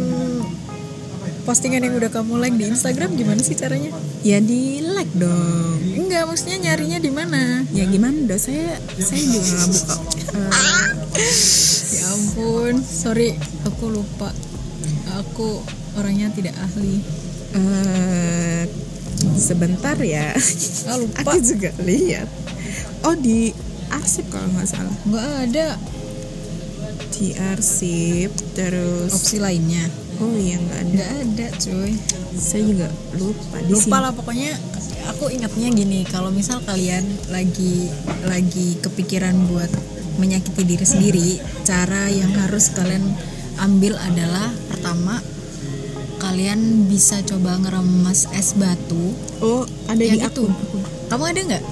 postingan 1.51 1.83
yang 1.83 1.93
udah 1.93 2.09
kamu 2.09 2.39
like 2.39 2.55
di 2.55 2.65
Instagram 2.65 3.11
gimana 3.13 3.41
sih 3.41 3.53
caranya 3.53 3.91
Ya 4.23 4.39
di 4.39 4.63
like 4.81 5.11
dong. 5.13 5.83
enggak 5.99 6.23
maksudnya 6.25 6.63
nyarinya 6.63 6.97
di 6.97 7.11
mana 7.11 7.67
Ya 7.69 7.85
gimana 7.85 8.15
dong 8.25 8.39
saya 8.39 8.79
saya 8.97 9.19
juga 9.19 9.51
nggak 9.51 9.69
buka. 9.69 9.95
Eh, 10.31 10.89
Ya 11.91 12.07
ampun, 12.09 12.75
sorry, 12.81 13.35
aku 13.61 13.91
lupa. 13.91 14.31
Aku 15.19 15.59
orangnya 15.93 16.31
tidak 16.31 16.55
ahli. 16.57 17.03
eh, 17.51 18.63
sebentar 19.35 19.99
ya. 19.99 20.31
Ah 20.87 20.97
lupa, 20.97 21.19
Aku 21.27 21.43
juga 21.43 21.75
lihat. 21.81 22.31
Oh 23.03 23.13
di 23.13 23.51
arsip 23.91 24.31
kalau 24.31 24.47
nggak 24.49 24.71
salah. 24.71 24.95
nggak 25.03 25.29
ada 25.45 25.69
Di 27.11 27.35
arsip 27.37 28.31
terus. 28.55 29.11
opsi 29.11 29.37
lainnya. 29.37 29.91
Oh 30.21 30.33
iya 30.33 30.57
nggak 30.57 30.79
ada. 30.79 30.91
Nggak 30.93 31.11
ada, 31.19 31.47
cuy. 31.57 31.93
Saya 32.35 32.63
juga 32.63 32.89
lupa. 33.15 33.57
Di 33.59 33.71
Lupa 33.71 33.81
sini. 33.91 33.97
lah 33.99 34.13
pokoknya. 34.13 34.53
Aku 35.11 35.25
ingatnya 35.27 35.69
gini, 35.71 36.05
kalau 36.05 36.29
misal 36.29 36.61
kalian 36.61 37.03
lagi 37.27 37.89
lagi 38.23 38.77
kepikiran 38.79 39.33
buat 39.49 39.73
menyakiti 40.17 40.63
diri 40.63 40.85
sendiri, 40.85 41.29
cara 41.65 42.07
yang 42.07 42.31
harus 42.37 42.69
kalian 42.71 43.01
ambil 43.59 43.97
adalah 43.99 44.49
pertama 44.69 45.21
kalian 46.19 46.61
bisa 46.85 47.25
coba 47.25 47.57
ngeremas 47.57 48.29
es 48.31 48.53
batu 48.53 49.17
Oh 49.41 49.65
ada 49.89 49.97
di 49.97 50.09
yang 50.11 50.21
itu. 50.23 50.45
akun. 50.45 50.53
Kamu 51.09 51.25
ada 51.25 51.41
nggak? 51.41 51.65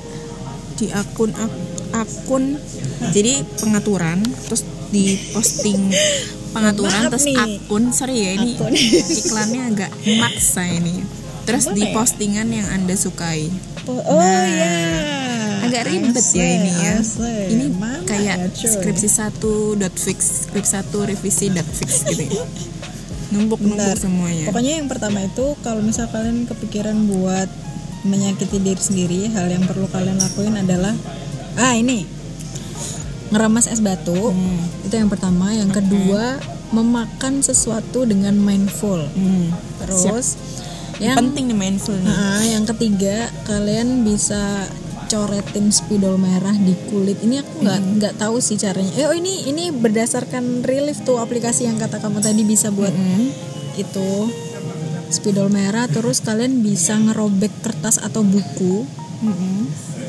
Di 0.75 0.87
akun 0.91 1.31
ak- 1.31 1.65
akun. 1.93 2.57
Jadi 3.13 3.45
pengaturan 3.61 4.25
terus 4.47 4.65
di 4.89 5.21
posting 5.31 5.93
pengaturan 6.51 7.01
Maaf 7.07 7.11
terus 7.13 7.25
nih. 7.29 7.37
akun. 7.39 7.85
Sorry 7.93 8.17
ya 8.19 8.31
ini 8.37 8.51
Akun. 8.57 8.73
iklannya 9.21 9.63
agak 9.75 9.91
maksa 10.19 10.63
ini. 10.67 11.05
Terus 11.45 11.65
di 11.73 11.83
postingan 11.93 12.49
yang 12.53 12.69
anda 12.69 12.93
sukai. 12.93 13.49
Oh 13.89 14.05
Nah, 14.05 15.65
agak 15.65 15.89
ribet 15.89 16.27
ya 16.37 16.45
ini 16.45 16.71
ya. 16.77 16.93
ini 17.49 17.67
kayak 18.05 18.53
ya, 18.53 18.69
skripsi 18.69 19.09
satu 19.09 19.73
dot 19.81 19.97
fix 19.97 20.45
skripsi 20.45 20.73
satu 20.77 21.09
revisi 21.09 21.49
dot 21.49 21.65
fix 21.65 22.05
gitu 22.05 22.29
ya. 22.29 22.45
Numpuk 23.33 23.61
numpuk 23.61 23.97
semuanya. 23.97 24.49
Pokoknya 24.49 24.81
yang 24.81 24.89
pertama 24.93 25.25
itu 25.25 25.57
kalau 25.65 25.81
misal 25.81 26.09
kalian 26.09 26.45
kepikiran 26.45 26.97
buat 27.09 27.49
menyakiti 28.05 28.61
diri 28.61 28.81
sendiri, 28.81 29.21
hal 29.33 29.49
yang 29.49 29.65
perlu 29.65 29.89
kalian 29.89 30.21
lakuin 30.21 30.57
adalah 30.57 30.93
ah 31.57 31.75
ini 31.75 32.18
ngeramas 33.29 33.69
es 33.69 33.81
batu. 33.81 34.33
Hmm. 34.33 34.61
Itu 34.85 34.95
yang 34.97 35.11
pertama, 35.13 35.53
yang 35.53 35.69
kedua 35.69 36.41
memakan 36.73 37.41
sesuatu 37.41 38.05
dengan 38.05 38.37
mindful. 38.37 39.01
Hmm. 39.13 39.53
Terus 39.85 40.37
yang 40.99 41.17
penting 41.17 41.55
nih 41.55 41.59
mindful 41.59 41.95
nih. 41.95 42.11
Ah, 42.11 42.45
yang 42.45 42.65
ketiga 42.67 43.31
kalian 43.47 44.03
bisa 44.03 44.67
coretin 45.09 45.73
spidol 45.73 46.21
merah 46.21 46.53
di 46.53 46.77
kulit. 46.93 47.23
Ini 47.25 47.41
aku 47.41 47.65
nggak 47.65 47.81
nggak 47.99 48.15
tahu 48.21 48.43
sih 48.45 48.61
caranya. 48.61 48.93
Eh 48.99 49.07
oh 49.09 49.17
ini 49.17 49.49
ini 49.49 49.73
berdasarkan 49.73 50.67
relief 50.67 51.01
tuh 51.07 51.17
aplikasi 51.23 51.65
yang 51.65 51.81
kata 51.81 51.99
kamu 52.03 52.21
tadi 52.21 52.45
bisa 52.45 52.69
buat 52.69 52.93
itu. 53.81 54.13
Spidol 55.09 55.49
merah 55.49 55.89
terus 55.89 56.21
kalian 56.21 56.61
bisa 56.61 56.93
ngerobek 57.01 57.65
kertas 57.65 57.97
atau 57.97 58.21
buku 58.21 58.85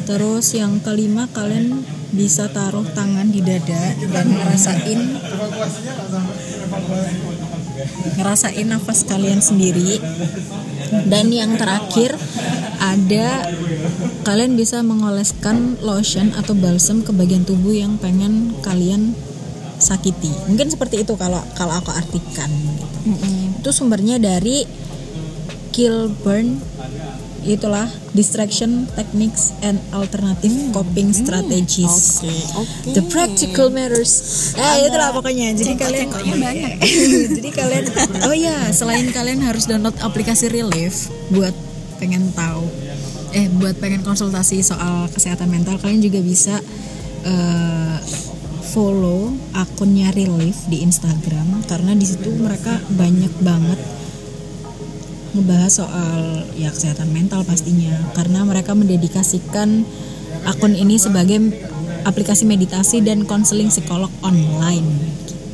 terus 0.09 0.57
yang 0.57 0.81
kelima 0.81 1.29
kalian 1.29 1.85
bisa 2.09 2.49
taruh 2.49 2.85
tangan 2.97 3.29
di 3.29 3.45
dada 3.45 3.93
dan 4.09 4.25
ngerasain 4.33 4.99
ngerasain 8.17 8.67
nafas 8.67 9.05
kalian 9.05 9.39
sendiri. 9.39 10.01
Dan 11.05 11.29
yang 11.29 11.53
terakhir 11.53 12.17
ada 12.81 13.45
kalian 14.25 14.57
bisa 14.57 14.81
mengoleskan 14.81 15.77
lotion 15.85 16.33
atau 16.33 16.57
balsam 16.57 17.05
ke 17.05 17.13
bagian 17.13 17.45
tubuh 17.45 17.77
yang 17.77 18.01
pengen 18.01 18.57
kalian 18.65 19.13
sakiti. 19.77 20.33
Mungkin 20.49 20.73
seperti 20.73 21.05
itu 21.05 21.13
kalau 21.15 21.39
kalau 21.53 21.77
aku 21.77 21.93
artikan. 21.93 22.49
Itu 23.61 23.69
sumbernya 23.69 24.17
dari 24.17 24.65
Kilburn. 25.69 26.57
Itulah 27.39 27.87
distraction 28.19 28.83
techniques 28.99 29.55
and 29.63 29.79
alternative 29.95 30.51
coping 30.75 31.15
strategies 31.15 32.19
oke 32.59 32.79
The 32.91 33.05
practical 33.07 33.69
matters. 33.69 34.11
Eh 34.57 34.89
itulah 34.89 35.13
pokoknya. 35.13 35.53
Jadi 35.53 35.77
kalian 35.77 36.09
banyak 36.09 36.81
Jadi 37.37 37.49
kalian 37.53 37.85
oh 38.25 38.35
ya, 38.35 38.57
selain 38.73 39.07
kalian 39.13 39.45
harus 39.45 39.69
download 39.69 39.95
aplikasi 40.01 40.49
Relief 40.49 41.07
buat 41.29 41.53
pengen 42.01 42.31
tahu 42.33 42.65
eh 43.29 43.45
buat 43.61 43.77
pengen 43.77 44.01
konsultasi 44.01 44.65
soal 44.65 45.05
kesehatan 45.13 45.53
mental, 45.53 45.77
kalian 45.77 46.01
juga 46.01 46.17
bisa 46.17 46.57
eh, 47.21 47.97
follow 48.73 49.29
akunnya 49.53 50.09
Relief 50.09 50.65
di 50.65 50.81
Instagram 50.81 51.61
karena 51.69 51.93
di 51.93 52.05
situ 52.09 52.33
mereka 52.41 52.81
banyak 52.89 53.33
banget 53.45 53.79
ngebahas 55.33 55.71
soal 55.83 56.43
ya 56.57 56.73
kesehatan 56.73 57.09
mental 57.13 57.45
pastinya 57.45 57.93
karena 58.17 58.41
mereka 58.43 58.73
mendedikasikan 58.73 59.85
akun 60.45 60.73
ini 60.73 60.97
sebagai 60.97 61.37
aplikasi 62.03 62.47
meditasi 62.47 63.03
dan 63.03 63.27
konseling 63.27 63.69
psikolog 63.69 64.09
online 64.23 64.87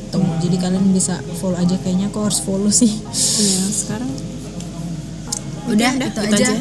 gitu. 0.08 0.20
Jadi 0.46 0.56
kalian 0.56 0.94
bisa 0.94 1.18
follow 1.38 1.58
aja 1.58 1.76
kayaknya 1.82 2.08
kok 2.08 2.22
harus 2.22 2.40
follow 2.40 2.70
sih. 2.70 2.88
Iya, 3.12 3.62
sekarang 3.68 4.10
Udah, 5.66 5.90
Udah, 5.98 6.06
itu, 6.06 6.20
itu 6.22 6.34
aja. 6.38 6.46
aja. 6.46 6.56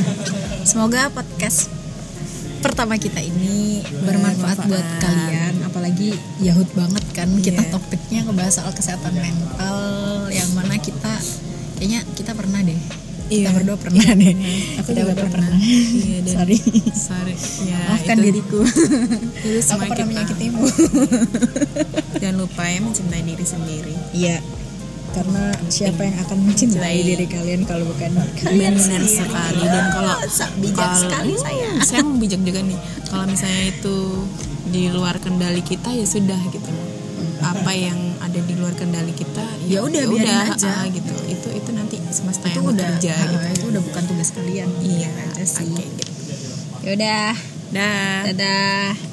Semoga 0.70 1.12
podcast 1.12 1.68
pertama 2.62 2.94
kita 2.96 3.18
ini 3.18 3.82
bermanfaat 4.06 4.70
buat 4.70 4.86
kalian 5.02 5.66
apalagi 5.66 6.14
yahut 6.38 6.70
banget 6.72 7.02
kan 7.10 7.26
kita 7.42 7.58
Iya. 7.60 7.74
topiknya 7.74 8.22
ngebahas 8.22 8.62
soal 8.62 8.70
kesehatan 8.70 9.18
mental 9.18 9.76
yang 10.30 10.46
mana 10.54 10.78
kita 10.78 11.10
kayaknya 11.82 12.06
kita 12.14 12.30
pernah 12.32 12.62
deh. 12.62 12.78
Kita 13.24 13.34
Iya. 13.34 13.50
berdua 13.50 13.74
pernah 13.76 14.06
deh. 14.06 14.34
Aku 14.78 14.86
kita 14.86 15.00
juga 15.00 15.12
berdua 15.18 15.30
pernah. 15.32 15.50
Iya, 15.58 16.18
dan 16.22 16.32
sorry. 16.38 16.56
sorry. 16.94 17.34
Ya 17.64 17.78
maafkan 17.88 18.16
itu. 18.16 18.24
diriku. 18.24 18.60
Aku 19.42 19.48
semua 19.58 19.82
pernah 19.82 19.90
kita- 19.90 20.06
menyakitimu. 20.06 20.62
Jangan 22.22 22.36
lupa 22.38 22.62
ya 22.64 22.78
mencintai 22.78 23.22
diri 23.24 23.42
sendiri. 23.44 23.94
Iya. 24.12 24.38
Karena 25.12 25.42
siapa 25.66 26.00
yang 26.02 26.16
akan 26.20 26.38
mencintai 26.40 26.78
Mencintai. 26.78 26.96
diri 27.04 27.26
kalian 27.26 27.60
kalau 27.64 27.84
bukan 27.84 28.10
kalian 28.38 28.72
benar 28.72 29.02
sendiri? 29.02 29.10
sekali 29.18 29.62
dan 29.66 29.84
kalau 29.90 30.14
bijak 30.56 30.76
kalau- 30.78 31.02
sekali 31.02 31.32
saya. 31.36 31.68
Saya 31.82 32.00
mau 32.00 32.16
bijak 32.16 32.40
juga 32.40 32.60
nih. 32.62 32.78
Kalau 33.06 33.24
misalnya 33.26 33.62
itu 33.66 33.96
di 34.68 34.86
luar 34.88 35.18
kendali 35.18 35.60
kita 35.60 35.90
ya 35.90 36.06
sudah 36.06 36.38
gitu. 36.46 36.70
Apa 37.40 37.72
yang 37.74 38.11
ada 38.32 38.40
di 38.42 38.54
luar 38.56 38.72
kendali 38.72 39.12
kita 39.12 39.44
Ya 39.68 39.84
udah, 39.84 40.02
biarin 40.08 40.56
aja. 40.56 40.72
ah, 40.72 40.88
gitu. 40.88 41.12
Itu 41.28 41.48
itu 41.52 41.70
nanti 41.76 42.00
semesta 42.08 42.48
itu 42.48 42.56
yang 42.58 42.72
udah 42.72 42.88
bekerja 42.96 43.12
ah, 43.12 43.28
gitu. 43.28 43.46
itu 43.52 43.64
udah 43.76 43.82
bukan 43.84 44.02
tugas 44.08 44.28
kalian. 44.32 44.68
Iya 44.80 45.08
aja 45.28 45.44
sih. 45.44 45.68
oke 45.68 45.84
gitu 45.84 46.10
yaudah 46.82 47.36
dah. 47.70 48.26
Dadah 48.26 49.11